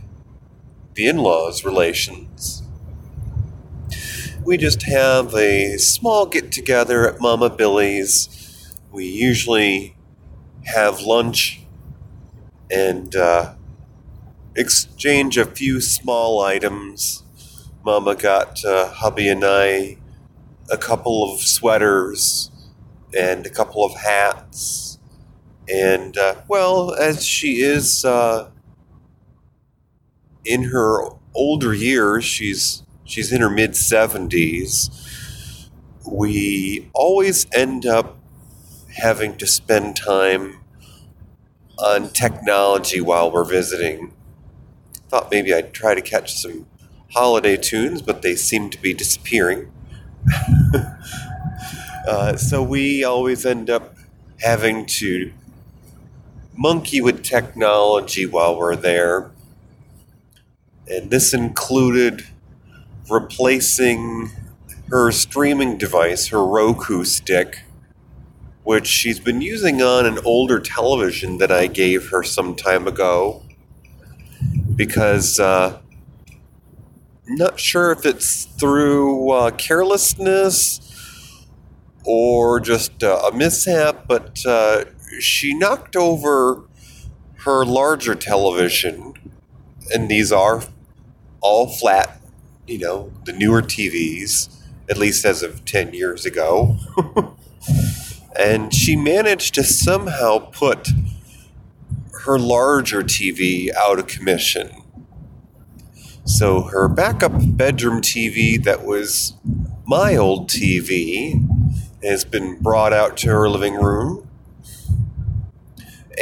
the 0.95 1.07
in 1.07 1.19
laws' 1.19 1.65
relations 1.65 2.63
we 4.45 4.57
just 4.57 4.83
have 4.83 5.35
a 5.35 5.77
small 5.77 6.27
get 6.27 6.51
together 6.51 7.09
at 7.09 7.21
Mama 7.21 7.51
Billy's. 7.51 8.73
We 8.91 9.07
usually 9.07 9.97
have 10.65 11.01
lunch 11.03 11.63
and 12.71 13.15
uh, 13.15 13.55
exchange 14.57 15.37
a 15.37 15.45
few 15.45 15.81
small 15.81 16.41
items. 16.41 17.23
Mama 17.85 18.15
got 18.15 18.65
uh, 18.65 18.89
hubby 18.89 19.29
and 19.29 19.45
I 19.45 19.99
a 20.71 20.77
couple 20.77 21.33
of 21.33 21.41
sweaters 21.41 22.51
and 23.17 23.47
a 23.47 23.51
couple 23.51 23.85
of 23.85 23.95
hats. 23.95 24.99
And, 25.69 26.17
uh, 26.17 26.37
well, 26.49 26.95
as 26.95 27.25
she 27.25 27.61
is 27.61 28.05
uh, 28.05 28.51
in 30.45 30.65
her 30.65 31.09
older 31.35 31.75
years, 31.75 32.25
she's 32.25 32.83
she's 33.05 33.33
in 33.33 33.41
her 33.41 33.51
mid 33.51 33.75
70s. 33.75 34.91
We 36.11 36.91
always 36.95 37.47
end 37.53 37.87
up 37.87 38.19
having 38.97 39.37
to 39.39 39.47
spend 39.47 39.97
time 39.97 40.61
on 41.79 42.09
technology 42.11 43.01
while 43.01 43.31
we're 43.31 43.45
visiting. 43.45 44.13
Thought 45.09 45.31
maybe 45.31 45.53
I'd 45.53 45.73
try 45.73 45.95
to 45.95 46.03
catch 46.03 46.35
some 46.35 46.67
holiday 47.13 47.57
tunes, 47.57 48.03
but 48.03 48.23
they 48.23 48.37
seem 48.37 48.71
to 48.71 48.81
be 48.81 48.95
disappearing. 48.95 49.73
uh, 52.09 52.37
so 52.37 52.63
we 52.63 53.05
always 53.05 53.45
end 53.47 53.71
up 53.71 53.97
having 54.41 54.87
to 54.87 55.33
monkey 56.57 57.01
with 57.01 57.23
technology 57.23 58.27
while 58.27 58.57
we're 58.59 58.77
there. 58.77 59.31
And 60.91 61.09
this 61.09 61.33
included 61.33 62.27
replacing 63.09 64.31
her 64.89 65.13
streaming 65.13 65.79
device, 65.79 66.29
her 66.29 66.45
Roku 66.45 67.05
stick, 67.05 67.61
which 68.65 68.89
she's 68.89 69.21
been 69.21 69.41
using 69.41 69.81
on 69.81 70.05
an 70.05 70.19
older 70.25 70.59
television 70.59 71.39
that 71.39 71.53
I 71.53 71.69
gave 71.69 72.11
her 72.11 72.25
some 72.25 72.57
time 72.57 72.89
ago. 72.89 73.45
Because, 74.75 75.39
uh, 75.39 75.79
not 77.27 77.61
sure 77.61 77.93
if 77.93 78.05
it's 78.05 78.47
through 78.47 79.31
uh, 79.31 79.51
carelessness 79.53 81.47
or 82.05 82.59
just 82.59 83.05
uh, 83.05 83.31
a 83.31 83.37
mishap, 83.37 84.09
but 84.09 84.45
uh, 84.45 84.87
she 85.21 85.55
knocked 85.55 85.95
over 85.95 86.65
her 87.45 87.65
larger 87.65 88.17
television, 88.17 89.15
and 89.95 90.09
these 90.09 90.33
are 90.33 90.65
all 91.41 91.69
flat 91.69 92.21
you 92.71 92.79
know, 92.79 93.13
the 93.25 93.33
newer 93.33 93.63
TVs, 93.63 94.49
at 94.89 94.97
least 94.97 95.25
as 95.25 95.43
of 95.43 95.65
10 95.65 95.93
years 95.93 96.25
ago. 96.25 96.79
and 98.39 98.73
she 98.73 98.95
managed 98.95 99.55
to 99.55 99.65
somehow 99.65 100.39
put 100.39 100.89
her 102.25 102.39
larger 102.39 103.03
TV 103.03 103.75
out 103.75 103.99
of 103.99 104.07
commission. 104.07 104.71
So 106.25 106.63
her 106.63 106.89
backup 106.89 107.33
bedroom 107.35 108.01
TV, 108.01 108.63
that 108.63 108.85
was 108.85 109.35
my 109.85 110.15
old 110.15 110.49
TV, 110.49 111.45
has 112.05 112.25
been 112.25 112.61
brought 112.61 112.93
out 112.93 113.17
to 113.19 113.29
her 113.29 113.49
living 113.49 113.75
room. 113.75 114.29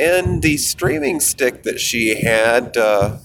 And 0.01 0.43
the 0.43 0.57
streaming 0.57 1.21
stick 1.21 1.65
that 1.65 1.79
she 1.79 2.23
had 2.23 2.77
uh, 2.77 3.19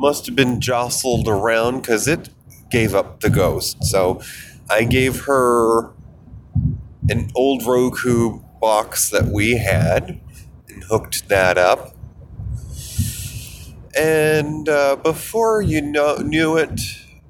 must 0.00 0.24
have 0.24 0.34
been 0.34 0.62
jostled 0.62 1.28
around 1.28 1.82
because 1.82 2.08
it 2.08 2.30
gave 2.70 2.94
up 2.94 3.20
the 3.20 3.28
ghost. 3.28 3.84
So 3.84 4.22
I 4.70 4.84
gave 4.84 5.26
her 5.26 5.90
an 7.10 7.30
old 7.34 7.66
Roku 7.66 8.40
box 8.62 9.10
that 9.10 9.26
we 9.26 9.58
had 9.58 10.18
and 10.68 10.84
hooked 10.84 11.28
that 11.28 11.58
up. 11.58 11.94
And 13.94 14.68
uh, 14.70 14.96
before 14.96 15.60
you 15.60 15.82
know, 15.82 16.16
knew 16.16 16.56
it, 16.56 16.80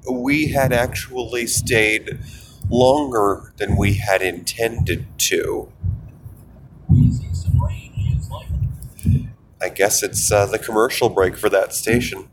we 0.09 0.49
had 0.49 0.73
actually 0.73 1.49
stayed 1.49 2.21
longer 2.69 3.53
than 3.57 3.77
we 3.77 3.95
had 3.95 4.23
intended 4.23 5.07
to. 5.19 5.73
I 9.61 9.71
guess 9.71 10.03
it's 10.05 10.31
uh, 10.31 10.47
the 10.47 10.59
commercial 10.59 11.09
break 11.09 11.37
for 11.37 11.49
that 11.49 11.75
station. 11.75 12.29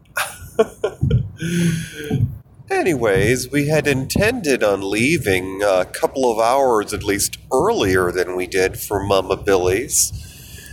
Anyways, 2.70 3.50
we 3.50 3.68
had 3.68 3.88
intended 3.88 4.64
on 4.64 4.90
leaving 4.90 5.62
a 5.64 5.86
couple 5.86 6.32
of 6.32 6.40
hours 6.40 6.94
at 6.94 7.04
least 7.04 7.38
earlier 7.52 8.12
than 8.12 8.36
we 8.36 8.46
did 8.46 8.78
for 8.78 9.02
Mama 9.02 9.38
Billy's. 9.38 10.12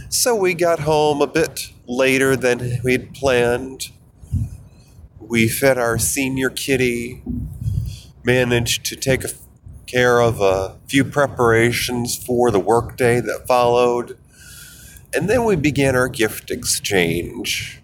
So 0.08 0.34
we 0.34 0.54
got 0.54 0.80
home 0.80 1.22
a 1.22 1.26
bit 1.26 1.70
later 1.86 2.36
than 2.36 2.80
we'd 2.82 3.14
planned. 3.14 3.90
We 5.20 5.48
fed 5.48 5.78
our 5.78 5.98
senior 5.98 6.50
kitty, 6.50 7.22
managed 8.24 8.84
to 8.86 8.96
take 8.96 9.22
care 9.86 10.20
of 10.20 10.40
a 10.40 10.76
few 10.86 11.04
preparations 11.04 12.16
for 12.16 12.50
the 12.50 12.60
workday 12.60 13.20
that 13.20 13.46
followed, 13.46 14.18
and 15.14 15.30
then 15.30 15.44
we 15.44 15.56
began 15.56 15.94
our 15.94 16.08
gift 16.08 16.50
exchange. 16.50 17.80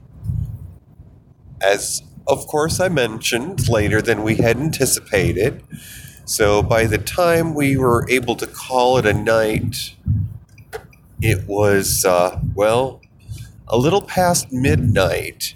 As 1.63 2.03
of 2.27 2.47
course, 2.47 2.81
I 2.81 2.89
mentioned 2.89 3.69
later 3.69 4.01
than 4.01 4.23
we 4.23 4.37
had 4.37 4.57
anticipated. 4.57 5.63
So 6.25 6.63
by 6.63 6.87
the 6.87 6.99
time 6.99 7.55
we 7.55 7.77
were 7.77 8.09
able 8.09 8.37
to 8.37 8.47
call 8.47 8.99
it 8.99 9.07
a 9.07 9.13
night, 9.13 9.97
it 11.21 11.47
was, 11.49 12.05
uh, 12.05 12.41
well, 12.55 13.01
a 13.67 13.77
little 13.77 14.03
past 14.03 14.53
midnight, 14.53 15.55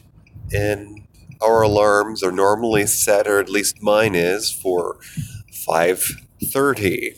and 0.53 1.03
our 1.41 1.63
alarms 1.63 2.23
are 2.23 2.33
normally 2.33 2.87
set, 2.87 3.27
or 3.27 3.39
at 3.39 3.49
least 3.49 3.83
mine 3.83 4.15
is, 4.15 4.51
for 4.51 4.99
5.30. 5.53 7.17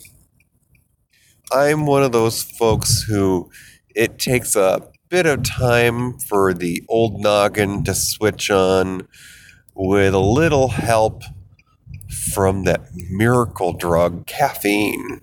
I'm 1.53 1.87
one 1.87 2.03
of 2.03 2.13
those 2.13 2.43
folks 2.43 3.03
who 3.03 3.51
it 3.95 4.19
takes 4.19 4.57
a 4.57 4.83
bit 5.17 5.25
of 5.25 5.43
time 5.43 6.13
for 6.19 6.53
the 6.53 6.85
old 6.91 7.23
noggin 7.23 7.83
to 7.83 7.95
switch 7.95 8.51
on 8.51 9.09
with 9.75 10.13
a 10.13 10.19
little 10.19 10.69
help 10.69 11.23
from 12.35 12.65
that 12.65 12.83
miracle 13.09 13.73
drug, 13.73 14.27
caffeine. 14.27 15.23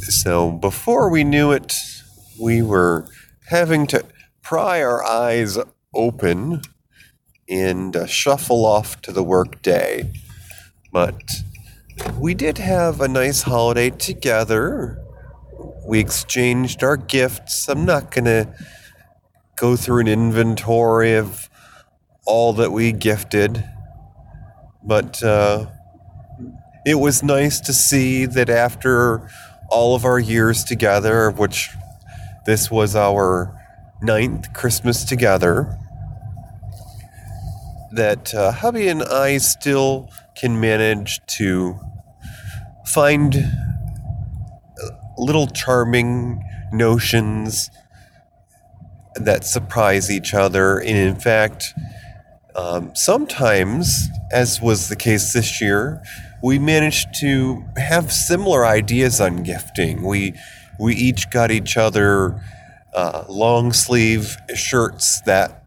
So 0.00 0.52
before 0.52 1.10
we 1.10 1.24
knew 1.24 1.52
it, 1.52 1.74
we 2.40 2.62
were 2.62 3.06
having 3.48 3.86
to 3.88 4.02
pry 4.40 4.82
our 4.82 5.04
eyes 5.04 5.58
open 5.92 6.62
and 7.50 7.94
uh, 7.94 8.06
shuffle 8.06 8.64
off 8.64 9.02
to 9.02 9.12
the 9.12 9.22
workday. 9.22 10.10
But 10.90 11.22
we 12.18 12.32
did 12.32 12.56
have 12.56 13.02
a 13.02 13.08
nice 13.08 13.42
holiday 13.42 13.90
together. 13.90 15.01
We 15.86 15.98
exchanged 15.98 16.82
our 16.84 16.96
gifts. 16.96 17.68
I'm 17.68 17.84
not 17.84 18.10
going 18.10 18.26
to 18.26 18.54
go 19.56 19.76
through 19.76 20.00
an 20.00 20.08
inventory 20.08 21.14
of 21.14 21.50
all 22.24 22.52
that 22.54 22.70
we 22.70 22.92
gifted. 22.92 23.64
But 24.82 25.22
uh, 25.22 25.66
it 26.86 26.96
was 26.96 27.22
nice 27.22 27.60
to 27.60 27.72
see 27.72 28.26
that 28.26 28.48
after 28.48 29.28
all 29.70 29.94
of 29.94 30.04
our 30.04 30.18
years 30.18 30.64
together, 30.64 31.30
which 31.30 31.70
this 32.46 32.70
was 32.70 32.94
our 32.94 33.58
ninth 34.00 34.52
Christmas 34.52 35.04
together, 35.04 35.78
that 37.92 38.34
uh, 38.34 38.52
hubby 38.52 38.88
and 38.88 39.02
I 39.02 39.38
still 39.38 40.10
can 40.36 40.60
manage 40.60 41.20
to 41.38 41.78
find 42.86 43.36
little 45.18 45.46
charming 45.46 46.42
notions 46.72 47.70
that 49.14 49.44
surprise 49.44 50.10
each 50.10 50.34
other. 50.34 50.78
And 50.78 50.96
in 50.96 51.16
fact, 51.16 51.74
um, 52.54 52.94
sometimes, 52.94 54.08
as 54.30 54.60
was 54.60 54.88
the 54.88 54.96
case 54.96 55.32
this 55.32 55.60
year, 55.60 56.02
we 56.42 56.58
managed 56.58 57.14
to 57.20 57.64
have 57.76 58.12
similar 58.12 58.66
ideas 58.66 59.20
on 59.20 59.42
gifting. 59.42 60.02
We 60.02 60.34
we 60.78 60.94
each 60.94 61.30
got 61.30 61.50
each 61.50 61.76
other 61.76 62.42
uh, 62.94 63.24
long 63.28 63.72
sleeve 63.72 64.36
shirts 64.54 65.20
that 65.22 65.64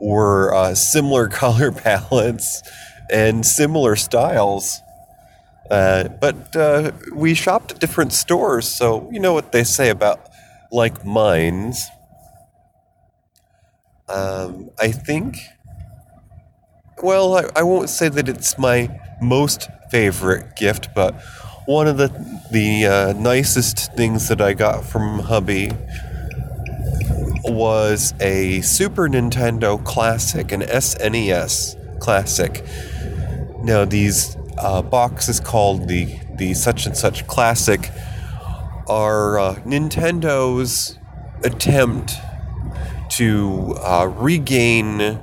were 0.00 0.54
uh, 0.54 0.74
similar 0.74 1.28
color 1.42 1.70
palettes 1.70 2.62
and 3.10 3.44
similar 3.44 3.96
styles. 3.96 4.80
Uh, 5.70 6.08
but 6.08 6.56
uh, 6.56 6.92
we 7.14 7.34
shopped 7.34 7.72
at 7.72 7.78
different 7.78 8.12
stores, 8.12 8.66
so 8.66 9.08
you 9.12 9.20
know 9.20 9.34
what 9.34 9.52
they 9.52 9.64
say 9.64 9.90
about 9.90 10.28
like 10.72 11.04
minds. 11.04 11.88
Um, 14.08 14.70
I 14.80 14.90
think. 14.90 15.36
Well, 17.02 17.36
I, 17.36 17.44
I 17.56 17.62
won't 17.62 17.90
say 17.90 18.08
that 18.08 18.28
it's 18.28 18.58
my 18.58 18.88
most 19.20 19.68
favorite 19.90 20.56
gift, 20.56 20.88
but 20.94 21.14
one 21.66 21.86
of 21.86 21.98
the 21.98 22.08
the 22.50 22.86
uh, 22.86 23.12
nicest 23.12 23.94
things 23.94 24.28
that 24.28 24.40
I 24.40 24.54
got 24.54 24.84
from 24.86 25.18
hubby 25.18 25.70
was 27.44 28.14
a 28.20 28.62
Super 28.62 29.06
Nintendo 29.06 29.82
Classic, 29.84 30.50
an 30.50 30.62
SNES 30.62 32.00
Classic. 32.00 32.64
Now 33.62 33.84
these 33.84 34.37
uh, 34.60 34.82
boxes 34.82 35.40
called 35.40 35.88
the 35.88 36.18
the 36.36 36.54
such 36.54 36.86
and 36.86 36.96
such 36.96 37.26
Classic 37.26 37.90
are 38.88 39.38
uh, 39.38 39.54
Nintendo's 39.66 40.98
attempt 41.44 42.14
to 43.10 43.74
uh, 43.82 44.06
regain 44.06 45.20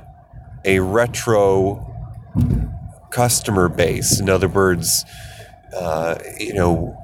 a 0.64 0.80
retro 0.80 1.94
customer 3.10 3.68
base. 3.68 4.20
In 4.20 4.28
other 4.28 4.48
words, 4.48 5.04
uh, 5.74 6.18
you 6.38 6.54
know, 6.54 6.96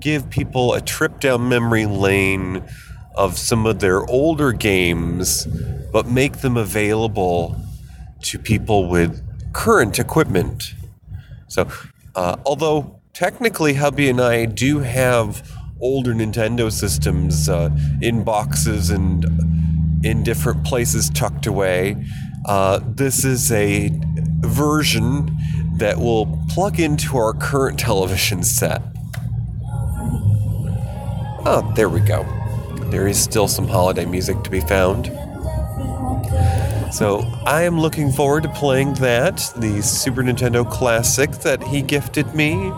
give 0.00 0.30
people 0.30 0.74
a 0.74 0.80
trip 0.80 1.20
down 1.20 1.48
memory 1.48 1.86
lane 1.86 2.64
of 3.14 3.36
some 3.36 3.66
of 3.66 3.80
their 3.80 4.04
older 4.08 4.52
games, 4.52 5.46
but 5.92 6.06
make 6.06 6.38
them 6.38 6.56
available 6.56 7.56
to 8.22 8.38
people 8.38 8.88
with 8.88 9.22
current 9.52 9.98
equipment. 9.98 10.74
So, 11.48 11.68
uh, 12.14 12.36
although 12.46 13.00
technically, 13.12 13.74
hubby 13.74 14.08
and 14.08 14.20
I 14.20 14.44
do 14.44 14.78
have 14.80 15.42
older 15.80 16.12
Nintendo 16.12 16.70
systems 16.72 17.48
uh, 17.48 17.70
in 18.00 18.24
boxes 18.24 18.90
and 18.90 19.24
in 20.04 20.22
different 20.22 20.64
places 20.64 21.10
tucked 21.10 21.46
away. 21.46 21.96
Uh, 22.46 22.80
this 22.84 23.24
is 23.24 23.50
a 23.52 23.90
version 24.40 25.36
that 25.76 25.98
will 25.98 26.26
plug 26.48 26.80
into 26.80 27.16
our 27.16 27.32
current 27.32 27.78
television 27.88 28.42
set. 28.42 28.82
Oh, 31.44 31.72
there 31.76 31.88
we 31.88 32.00
go. 32.00 32.26
There 32.90 33.06
is 33.06 33.22
still 33.22 33.48
some 33.48 33.68
holiday 33.68 34.04
music 34.04 34.42
to 34.44 34.50
be 34.50 34.60
found. 34.60 35.06
So 36.92 37.20
I 37.44 37.62
am 37.62 37.78
looking 37.80 38.10
forward 38.10 38.42
to 38.44 38.48
playing 38.48 38.94
that, 38.94 39.52
the 39.56 39.82
Super 39.82 40.22
Nintendo 40.22 40.68
Classic 40.68 41.30
that 41.42 41.62
he 41.62 41.82
gifted 41.82 42.34
me, 42.34 42.72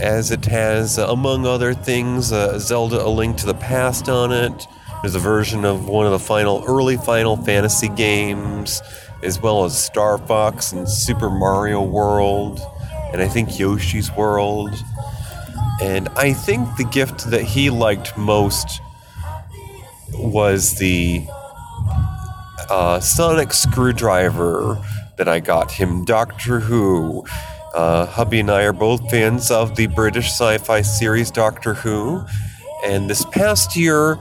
as 0.00 0.30
it 0.30 0.44
has, 0.46 0.98
among 0.98 1.46
other 1.46 1.74
things, 1.74 2.32
uh, 2.32 2.58
Zelda 2.58 3.04
A 3.04 3.08
Link 3.08 3.36
to 3.38 3.46
the 3.46 3.54
Past 3.54 4.08
on 4.08 4.32
it 4.32 4.66
there's 5.04 5.16
a 5.16 5.18
version 5.18 5.66
of 5.66 5.86
one 5.86 6.06
of 6.06 6.12
the 6.12 6.18
final 6.18 6.64
early 6.66 6.96
Final 6.96 7.36
Fantasy 7.36 7.90
games, 7.90 8.80
as 9.22 9.38
well 9.38 9.66
as 9.66 9.76
Star 9.76 10.16
Fox 10.16 10.72
and 10.72 10.88
Super 10.88 11.28
Mario 11.28 11.82
World, 11.82 12.58
and 13.12 13.20
I 13.20 13.28
think 13.28 13.58
Yoshi's 13.58 14.10
World. 14.10 14.74
And 15.82 16.08
I 16.16 16.32
think 16.32 16.78
the 16.78 16.84
gift 16.84 17.30
that 17.30 17.42
he 17.42 17.68
liked 17.68 18.16
most 18.16 18.80
was 20.14 20.78
the 20.78 21.26
uh, 22.70 23.00
sonic 23.00 23.52
screwdriver 23.52 24.78
that 25.16 25.28
I 25.28 25.40
got 25.40 25.70
him, 25.72 26.04
Doctor 26.04 26.60
Who. 26.60 27.24
Uh, 27.74 28.06
hubby 28.06 28.40
and 28.40 28.50
I 28.50 28.62
are 28.62 28.72
both 28.72 29.10
fans 29.10 29.50
of 29.50 29.76
the 29.76 29.88
British 29.88 30.26
sci 30.26 30.58
fi 30.58 30.80
series 30.82 31.30
Doctor 31.30 31.74
Who. 31.74 32.24
And 32.84 33.10
this 33.10 33.24
past 33.26 33.76
year, 33.76 34.18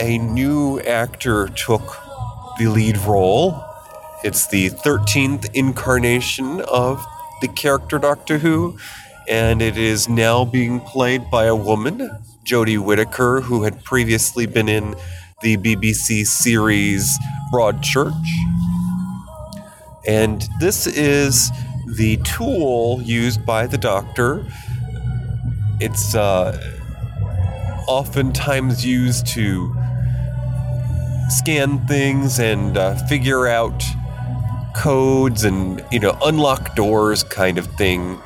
a 0.00 0.18
new 0.18 0.80
actor 0.80 1.48
took 1.48 1.96
the 2.58 2.66
lead 2.68 2.96
role, 2.98 3.64
It's 4.22 4.46
the 4.46 4.70
13th 4.70 5.50
incarnation 5.54 6.60
of 6.62 7.04
the 7.40 7.48
character 7.48 7.98
Doctor 7.98 8.38
Who, 8.38 8.78
and 9.28 9.60
it 9.60 9.76
is 9.76 10.08
now 10.08 10.44
being 10.44 10.80
played 10.80 11.30
by 11.30 11.44
a 11.46 11.56
woman, 11.56 12.10
Jodie 12.44 12.78
Whittaker, 12.78 13.40
who 13.40 13.64
had 13.64 13.82
previously 13.84 14.46
been 14.46 14.68
in 14.68 14.94
the 15.42 15.56
BBC 15.56 16.26
series 16.26 17.18
Broadchurch. 17.54 18.26
And 20.08 20.48
this 20.58 20.88
is 20.88 21.52
the 21.96 22.16
tool 22.24 23.00
used 23.00 23.46
by 23.46 23.68
the 23.68 23.78
Doctor. 23.78 24.44
It's 25.78 26.16
uh, 26.16 26.58
oftentimes 27.86 28.84
used 28.84 29.28
to 29.28 29.72
scan 31.28 31.86
things 31.86 32.40
and 32.40 32.76
uh, 32.76 32.96
figure 33.06 33.46
out 33.46 33.84
codes 34.74 35.44
and 35.44 35.84
you 35.92 36.00
know 36.00 36.18
unlock 36.24 36.74
doors 36.74 37.22
kind 37.22 37.58
of 37.58 37.66
thing 37.76 38.20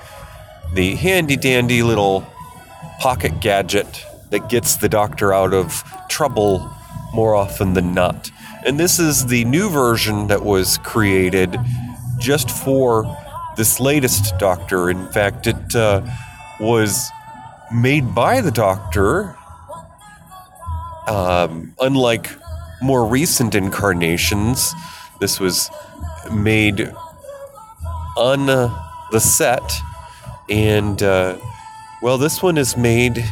the 0.73 0.95
handy 0.95 1.37
dandy 1.37 1.83
little 1.83 2.27
pocket 2.99 3.39
gadget 3.41 4.07
that 4.31 4.49
gets 4.49 4.77
the 4.77 4.89
doctor 4.89 5.33
out 5.33 5.53
of 5.53 5.85
trouble 6.09 6.71
more 7.13 7.35
often 7.35 7.75
than 7.75 7.93
not 7.93 8.31
and 8.67 8.79
this 8.79 8.99
is 8.99 9.27
the 9.27 9.45
new 9.45 9.69
version 9.71 10.27
that 10.27 10.43
was 10.43 10.79
created 10.79 11.57
just 12.19 12.51
for 12.51 13.05
this 13.57 13.81
latest 13.81 14.39
doctor 14.39 14.91
in 14.91 15.09
fact 15.09 15.47
it 15.47 15.75
uh, 15.75 16.01
was 16.61 17.11
made 17.73 18.15
by 18.15 18.41
the 18.41 18.51
doctor 18.51 19.37
um, 21.09 21.75
unlike 21.81 22.31
more 22.83 23.07
recent 23.07 23.55
incarnations, 23.55 24.75
this 25.21 25.41
was 25.41 25.71
made 26.31 26.93
on 28.17 28.51
uh, 28.51 28.69
the 29.11 29.21
set, 29.21 29.63
and 30.51 31.03
uh, 31.03 31.39
well, 32.03 32.19
this 32.19 32.43
one 32.43 32.59
is 32.59 32.77
made. 32.77 33.25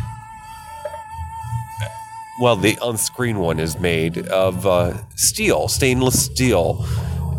Well, 2.38 2.56
the 2.56 2.78
on-screen 2.80 3.38
one 3.38 3.58
is 3.58 3.78
made 3.78 4.18
of 4.28 4.66
uh, 4.66 4.98
steel, 5.14 5.68
stainless 5.68 6.22
steel, 6.22 6.86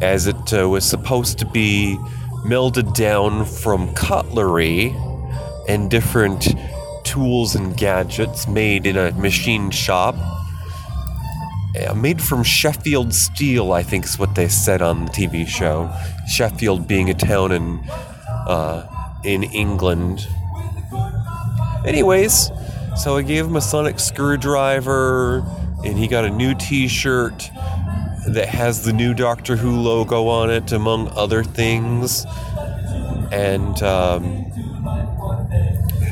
as 0.02 0.28
it 0.28 0.54
uh, 0.54 0.68
was 0.68 0.86
supposed 0.86 1.38
to 1.40 1.46
be 1.46 1.98
melted 2.46 2.94
down 2.94 3.46
from 3.46 3.94
cutlery 3.94 4.96
and 5.68 5.92
different 5.92 6.48
tools 7.04 7.56
and 7.56 7.78
gadgets 7.78 8.48
made 8.48 8.88
in 8.88 8.98
a 8.98 9.12
machine 9.12 9.70
shop 9.70 10.16
uh, 11.78 11.94
made 11.94 12.22
from 12.22 12.44
Sheffield 12.44 13.14
steel, 13.14 13.74
I 13.74 13.84
think 13.84 14.06
is 14.06 14.18
what 14.18 14.36
they 14.36 14.48
said 14.48 14.82
on 14.82 15.06
the 15.06 15.12
TV 15.12 15.46
show. 15.48 15.92
Sheffield 16.28 16.88
being 16.88 17.10
a 17.10 17.14
town 17.14 17.52
in 17.52 17.80
uh, 18.48 18.88
in 19.24 19.44
England. 19.44 20.28
Anyways, 21.86 22.50
so 22.98 23.18
I 23.18 23.22
gave 23.22 23.46
him 23.46 23.56
a 23.56 23.62
sonic 23.62 24.00
screwdriver, 24.00 25.46
and 25.86 25.98
he 25.98 26.08
got 26.08 26.26
a 26.26 26.30
new 26.30 26.56
T-shirt 26.56 27.50
that 28.28 28.50
has 28.50 28.84
the 28.84 28.92
new 28.92 29.14
Doctor 29.14 29.56
Who 29.56 29.80
logo 29.80 30.28
on 30.28 30.50
it, 30.50 30.72
among 30.72 31.10
other 31.16 31.44
things. 31.44 32.26
And 33.32 33.82
um, 33.84 34.46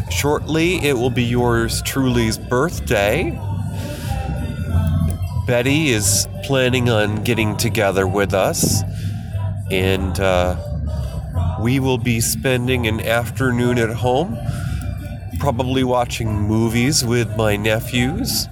shortly, 0.09 0.75
it 0.77 0.93
will 0.93 1.09
be 1.09 1.23
yours 1.23 1.81
truly's 1.81 2.37
birthday. 2.37 3.37
Betty 5.47 5.89
is 5.89 6.27
planning 6.43 6.89
on 6.89 7.23
getting 7.23 7.57
together 7.57 8.07
with 8.07 8.33
us, 8.33 8.81
and 9.71 10.19
uh, 10.19 10.55
we 11.61 11.79
will 11.79 11.97
be 11.97 12.21
spending 12.21 12.87
an 12.87 12.99
afternoon 13.01 13.77
at 13.77 13.89
home, 13.89 14.37
probably 15.39 15.83
watching 15.83 16.29
movies 16.29 17.03
with 17.05 17.35
my 17.37 17.55
nephews 17.55 18.47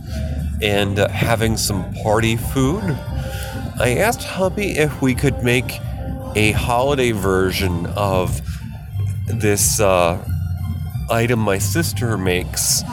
and 0.62 1.00
uh, 1.00 1.08
having 1.10 1.58
some 1.58 1.94
party 1.96 2.36
food. 2.36 2.84
I 3.80 3.98
asked 4.00 4.24
hubby 4.24 4.78
if 4.78 5.02
we 5.02 5.16
could 5.16 5.44
make 5.44 5.80
a 6.36 6.52
holiday 6.52 7.12
version 7.12 7.86
of 7.96 8.42
this 9.28 9.80
uh, 9.80 10.24
item 11.10 11.40
my 11.40 11.58
sister 11.58 12.18
makes, 12.18 12.84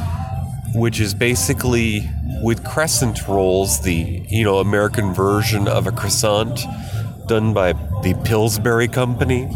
which 0.74 1.00
is 1.00 1.14
basically 1.14 2.08
with 2.42 2.64
crescent 2.64 3.26
rolls, 3.28 3.80
the 3.82 4.24
you 4.28 4.44
know 4.44 4.58
American 4.58 5.12
version 5.12 5.68
of 5.68 5.86
a 5.86 5.92
croissant 5.92 6.60
done 7.26 7.52
by 7.52 7.72
the 8.02 8.18
Pillsbury 8.24 8.88
Company, 8.88 9.50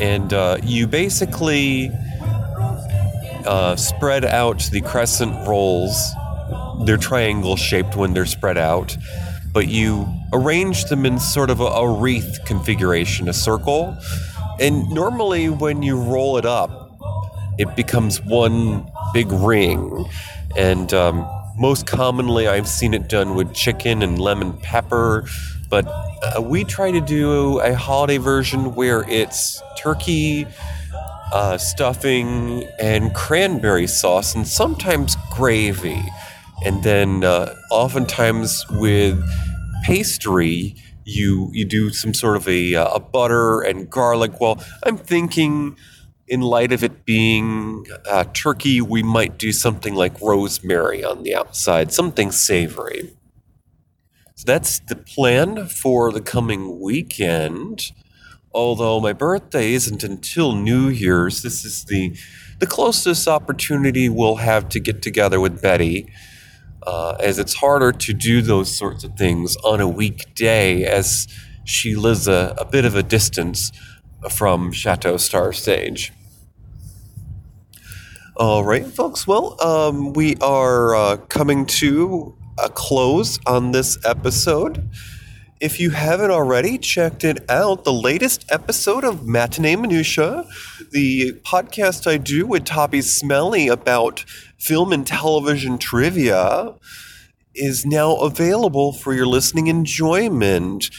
and 0.00 0.32
uh, 0.32 0.58
you 0.62 0.86
basically 0.86 1.90
uh, 3.46 3.76
spread 3.76 4.24
out 4.24 4.60
the 4.72 4.80
crescent 4.80 5.46
rolls. 5.46 6.12
They're 6.84 6.96
triangle 6.96 7.56
shaped 7.56 7.96
when 7.96 8.14
they're 8.14 8.26
spread 8.26 8.58
out, 8.58 8.96
but 9.52 9.68
you 9.68 10.06
arrange 10.32 10.84
them 10.86 11.06
in 11.06 11.18
sort 11.18 11.50
of 11.50 11.60
a, 11.60 11.64
a 11.64 12.00
wreath 12.00 12.40
configuration, 12.44 13.28
a 13.28 13.32
circle. 13.32 13.96
And 14.60 14.88
normally, 14.90 15.48
when 15.48 15.82
you 15.82 16.00
roll 16.00 16.36
it 16.36 16.44
up, 16.44 16.98
it 17.58 17.74
becomes 17.76 18.20
one 18.22 18.90
big 19.12 19.30
ring. 19.30 20.04
And 20.56 20.92
um, 20.92 21.28
most 21.56 21.86
commonly, 21.86 22.48
I've 22.48 22.68
seen 22.68 22.94
it 22.94 23.08
done 23.08 23.34
with 23.34 23.54
chicken 23.54 24.02
and 24.02 24.18
lemon 24.18 24.52
pepper, 24.58 25.26
but 25.68 25.86
uh, 25.86 26.40
we 26.42 26.64
try 26.64 26.90
to 26.90 27.00
do 27.00 27.60
a 27.60 27.74
holiday 27.74 28.18
version 28.18 28.74
where 28.74 29.08
it's 29.08 29.62
turkey, 29.76 30.46
uh, 31.32 31.58
stuffing, 31.58 32.64
and 32.78 33.14
cranberry 33.14 33.86
sauce, 33.86 34.34
and 34.34 34.46
sometimes 34.46 35.16
gravy. 35.32 36.02
And 36.64 36.82
then, 36.82 37.24
uh, 37.24 37.54
oftentimes, 37.70 38.64
with 38.70 39.22
pastry, 39.84 40.76
you 41.04 41.50
you 41.52 41.64
do 41.64 41.90
some 41.90 42.14
sort 42.14 42.36
of 42.36 42.46
a, 42.48 42.74
uh, 42.74 42.94
a 42.94 43.00
butter 43.00 43.60
and 43.62 43.90
garlic. 43.90 44.40
Well, 44.40 44.62
I'm 44.84 44.96
thinking 44.96 45.76
in 46.28 46.40
light 46.40 46.72
of 46.72 46.82
it 46.82 47.04
being 47.04 47.86
uh, 48.08 48.24
turkey, 48.32 48.80
we 48.80 49.02
might 49.02 49.38
do 49.38 49.52
something 49.52 49.94
like 49.94 50.20
rosemary 50.20 51.04
on 51.04 51.24
the 51.24 51.34
outside, 51.34 51.92
something 51.92 52.30
savory. 52.30 53.10
So 54.36 54.44
that's 54.46 54.78
the 54.80 54.96
plan 54.96 55.66
for 55.66 56.10
the 56.10 56.20
coming 56.22 56.80
weekend. 56.80 57.92
Although 58.54 59.00
my 59.00 59.12
birthday 59.12 59.72
isn't 59.72 60.04
until 60.04 60.54
New 60.54 60.88
Year's, 60.88 61.42
this 61.42 61.64
is 61.64 61.84
the 61.84 62.16
the 62.58 62.66
closest 62.66 63.26
opportunity 63.26 64.08
we'll 64.08 64.36
have 64.36 64.68
to 64.68 64.78
get 64.78 65.02
together 65.02 65.40
with 65.40 65.60
Betty, 65.60 66.12
uh, 66.86 67.16
as 67.18 67.38
it's 67.38 67.54
harder 67.54 67.90
to 67.90 68.12
do 68.12 68.40
those 68.40 68.76
sorts 68.76 69.02
of 69.04 69.16
things 69.16 69.56
on 69.64 69.80
a 69.80 69.88
weekday, 69.88 70.84
as 70.84 71.26
she 71.64 71.96
lives 71.96 72.28
a, 72.28 72.54
a 72.58 72.64
bit 72.64 72.84
of 72.84 72.94
a 72.94 73.02
distance 73.02 73.72
from 74.30 74.70
Chateau 74.70 75.16
Star 75.16 75.52
Sage. 75.52 76.12
All 78.36 78.64
right, 78.64 78.86
folks. 78.86 79.26
Well, 79.26 79.56
um, 79.62 80.12
we 80.12 80.36
are 80.36 80.94
uh, 80.94 81.16
coming 81.28 81.66
to 81.66 82.34
a 82.58 82.68
close 82.68 83.38
on 83.46 83.72
this 83.72 83.98
episode. 84.04 84.90
If 85.62 85.78
you 85.78 85.90
haven't 85.90 86.32
already 86.32 86.76
checked 86.76 87.22
it 87.22 87.48
out, 87.48 87.84
the 87.84 87.92
latest 87.92 88.44
episode 88.50 89.04
of 89.04 89.28
Matinee 89.28 89.76
Minutia, 89.76 90.44
the 90.90 91.34
podcast 91.44 92.10
I 92.10 92.16
do 92.16 92.46
with 92.46 92.64
Toppy 92.64 93.00
Smelly 93.00 93.68
about 93.68 94.24
film 94.58 94.92
and 94.92 95.06
television 95.06 95.78
trivia, 95.78 96.74
is 97.54 97.86
now 97.86 98.16
available 98.16 98.92
for 98.92 99.14
your 99.14 99.26
listening 99.26 99.68
enjoyment. 99.68 100.90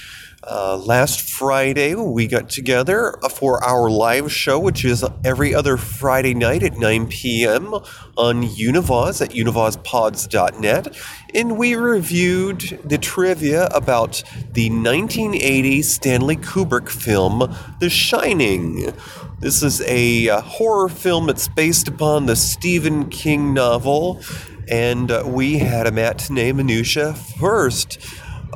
Uh, 0.45 0.75
last 0.75 1.21
Friday, 1.21 1.95
we 1.95 2.27
got 2.27 2.49
together 2.49 3.17
for 3.31 3.63
our 3.63 3.89
live 3.89 4.29
show, 4.29 4.59
which 4.59 4.83
is 4.83 5.05
every 5.23 5.55
other 5.55 5.77
Friday 5.77 6.33
night 6.33 6.63
at 6.63 6.77
9 6.77 7.07
p.m. 7.07 7.73
on 8.17 8.43
Univaz 8.43 9.21
at 9.21 9.29
univazpods.net. 9.29 10.97
And 11.33 11.57
we 11.57 11.75
reviewed 11.75 12.81
the 12.83 12.97
trivia 12.97 13.67
about 13.67 14.21
the 14.51 14.69
1980 14.69 15.81
Stanley 15.81 16.35
Kubrick 16.35 16.89
film, 16.89 17.55
The 17.79 17.89
Shining. 17.89 18.93
This 19.39 19.63
is 19.63 19.79
a 19.81 20.27
uh, 20.27 20.41
horror 20.41 20.89
film 20.89 21.27
that's 21.27 21.47
based 21.47 21.87
upon 21.87 22.25
the 22.25 22.35
Stephen 22.35 23.09
King 23.09 23.53
novel. 23.53 24.21
And 24.67 25.09
uh, 25.09 25.23
we 25.25 25.59
had 25.59 25.87
a 25.87 25.91
matinee 25.91 26.51
minutia 26.51 27.13
first 27.13 27.97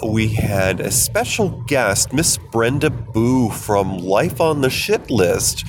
we 0.06 0.28
had 0.30 0.80
a 0.80 0.92
special 0.92 1.50
guest, 1.68 2.14
Miss 2.14 2.38
Brenda 2.38 2.90
Boo 2.90 3.50
from 3.50 3.98
Life 3.98 4.40
on 4.42 4.62
the 4.62 4.70
Shit 4.70 5.10
List. 5.10 5.66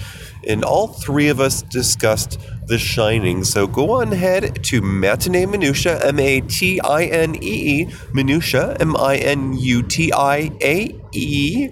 and 0.47 0.64
all 0.64 0.88
three 0.88 1.29
of 1.29 1.41
us 1.41 1.62
discussed 1.62 2.38
The 2.67 2.79
Shining. 2.79 3.45
So 3.45 3.67
go 3.67 3.91
on 4.01 4.12
ahead 4.12 4.62
to 4.64 4.81
Matinee 4.81 5.47
Minutia, 5.47 6.05
M 6.05 6.19
A 6.19 6.41
T 6.43 6.81
I 6.81 7.05
N 7.05 7.35
E 7.37 7.83
E, 7.83 7.88
Minutia, 8.12 8.77
M 8.81 8.97
I 8.97 9.17
N 9.17 9.55
U 9.55 9.83
T 9.83 10.12
I 10.12 10.51
A 10.62 10.95
E, 11.12 11.71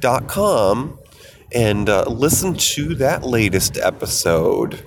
dot 0.00 0.28
com, 0.28 0.98
and 1.52 1.88
uh, 1.88 2.04
listen 2.08 2.54
to 2.54 2.94
that 2.96 3.24
latest 3.24 3.76
episode. 3.78 4.86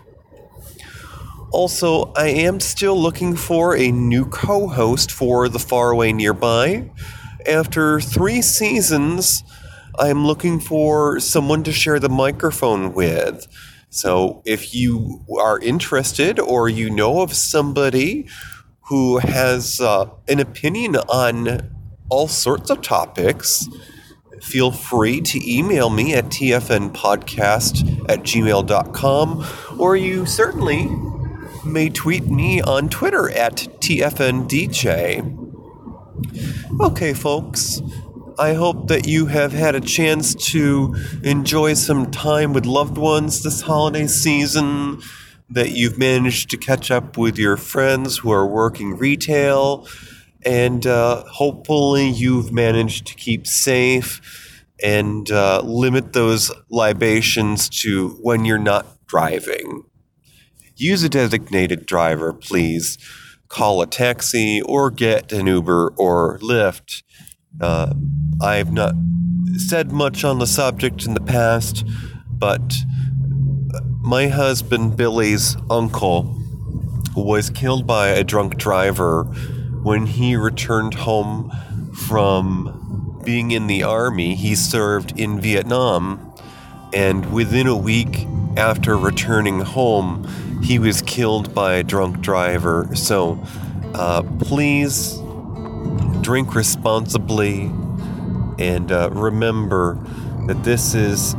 Also, 1.52 2.14
I 2.14 2.28
am 2.28 2.60
still 2.60 3.00
looking 3.00 3.36
for 3.36 3.76
a 3.76 3.92
new 3.92 4.26
co 4.26 4.68
host 4.68 5.12
for 5.12 5.50
The 5.50 5.60
Faraway 5.60 6.14
Nearby. 6.14 6.92
After 7.48 8.00
three 8.00 8.42
seasons, 8.42 9.44
I'm 9.98 10.26
looking 10.26 10.60
for 10.60 11.20
someone 11.20 11.64
to 11.64 11.72
share 11.72 12.00
the 12.00 12.10
microphone 12.10 12.94
with. 12.94 13.48
So 13.90 14.44
if 14.46 14.76
you 14.76 15.26
are 15.40 15.60
interested 15.60 16.40
or 16.40 16.70
you 16.70 16.92
know 16.92 17.22
of 17.22 17.34
somebody 17.34 18.28
who 18.82 19.18
has 19.18 19.82
uh, 19.82 20.10
an 20.28 20.40
opinion 20.40 20.96
on 20.96 21.76
all 22.10 22.28
sorts 22.28 22.70
of 22.70 22.82
topics, 22.82 23.68
feel 24.42 24.72
free 24.72 25.22
to 25.22 25.40
email 25.52 25.90
me 25.90 26.14
at 26.14 26.26
tfnpodcast 26.26 28.10
at 28.10 28.20
gmail.com 28.20 29.46
or 29.78 29.98
you 29.98 30.26
certainly 30.26 30.88
may 31.66 31.90
tweet 31.90 32.26
me 32.28 32.62
on 32.62 32.90
Twitter 32.90 33.30
at 33.30 33.68
tfndj. 33.80 35.38
Okay, 36.80 37.14
folks. 37.14 37.82
I 38.38 38.54
hope 38.54 38.88
that 38.88 39.06
you 39.06 39.26
have 39.26 39.52
had 39.52 39.76
a 39.76 39.82
chance 39.82 40.34
to 40.52 40.96
enjoy 41.24 41.74
some 41.74 42.10
time 42.10 42.54
with 42.54 42.66
loved 42.66 42.98
ones 42.98 43.44
this 43.44 43.62
holiday 43.62 44.08
season, 44.08 45.02
that 45.50 45.72
you've 45.72 45.98
managed 45.98 46.50
to 46.52 46.58
catch 46.58 46.92
up 46.92 47.18
with 47.18 47.38
your 47.38 47.58
friends 47.58 48.20
who 48.20 48.32
are 48.32 48.48
working 48.48 48.96
retail, 48.98 49.88
and 50.46 50.86
uh, 50.88 51.24
hopefully 51.26 52.08
you've 52.08 52.54
managed 52.54 53.08
to 53.08 53.16
keep 53.16 53.46
safe 53.46 54.22
and 54.82 55.30
uh, 55.32 55.62
limit 55.62 56.14
those 56.14 56.52
libations 56.70 57.68
to 57.68 58.10
when 58.22 58.46
you're 58.46 58.58
not 58.58 58.86
driving. 59.08 59.84
Use 60.80 61.04
a 61.04 61.10
designated 61.10 61.86
driver, 61.86 62.32
please. 62.32 62.98
Call 63.50 63.82
a 63.82 63.86
taxi 63.86 64.62
or 64.62 64.90
get 64.90 65.34
an 65.34 65.46
Uber 65.46 65.94
or 65.98 66.40
Lyft. 66.40 67.04
Uh, 67.60 67.94
I've 68.42 68.72
not 68.72 68.96
said 69.58 69.92
much 69.92 70.24
on 70.24 70.40
the 70.40 70.48
subject 70.48 71.06
in 71.06 71.16
the 71.16 71.20
past, 71.20 71.86
but 72.32 72.76
my 74.00 74.30
husband 74.30 74.96
Billy's 74.96 75.58
uncle 75.70 76.34
was 77.14 77.50
killed 77.50 77.86
by 77.86 78.10
a 78.10 78.24
drunk 78.24 78.56
driver 78.58 79.26
when 79.84 80.06
he 80.06 80.38
returned 80.38 80.94
home 80.94 81.52
from 82.08 83.22
being 83.26 83.52
in 83.52 83.68
the 83.68 83.84
army. 83.84 84.34
He 84.36 84.56
served 84.56 85.20
in 85.20 85.42
Vietnam, 85.42 86.34
and 86.94 87.34
within 87.34 87.68
a 87.68 87.76
week 87.76 88.26
after 88.56 88.96
returning 88.98 89.60
home, 89.60 90.26
he 90.62 90.80
was 90.80 91.02
killed 91.02 91.54
by 91.54 91.76
a 91.76 91.84
drunk 91.84 92.22
driver. 92.22 92.88
So 92.96 93.42
uh, 93.94 94.24
please 94.40 95.20
drink 96.22 96.56
responsibly 96.56 97.72
and 98.60 98.92
uh, 98.92 99.10
remember 99.12 99.98
that 100.48 100.64
this 100.64 100.94
is 100.94 101.34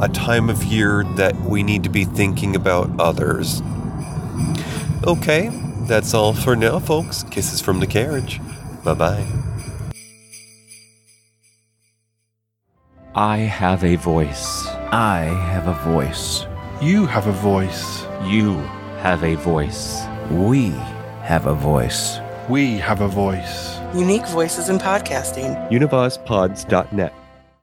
a 0.00 0.08
time 0.12 0.50
of 0.50 0.64
year 0.64 1.04
that 1.16 1.34
we 1.42 1.62
need 1.62 1.84
to 1.84 1.88
be 1.88 2.04
thinking 2.04 2.54
about 2.56 2.90
others. 3.00 3.62
Okay, 5.04 5.50
that's 5.88 6.14
all 6.14 6.32
for 6.32 6.54
now, 6.54 6.78
folks. 6.78 7.22
Kisses 7.24 7.60
from 7.60 7.80
the 7.80 7.86
carriage. 7.86 8.40
Bye 8.84 8.94
bye. 8.94 9.26
I 13.14 13.38
have 13.38 13.84
a 13.84 13.96
voice. 13.96 14.66
I 14.90 15.24
have 15.24 15.68
a 15.68 15.74
voice. 15.90 16.46
You 16.82 17.06
have 17.06 17.28
a 17.28 17.32
voice. 17.32 18.02
You 18.24 18.56
have 18.98 19.22
a 19.22 19.36
voice. 19.36 20.02
We 20.32 20.70
have 21.22 21.46
a 21.46 21.54
voice. 21.54 22.18
We 22.48 22.76
have 22.78 23.02
a 23.02 23.06
voice. 23.06 23.78
Unique 23.94 24.26
voices 24.26 24.68
in 24.68 24.78
podcasting. 24.78 25.70
Univazpods.net. 25.70 27.14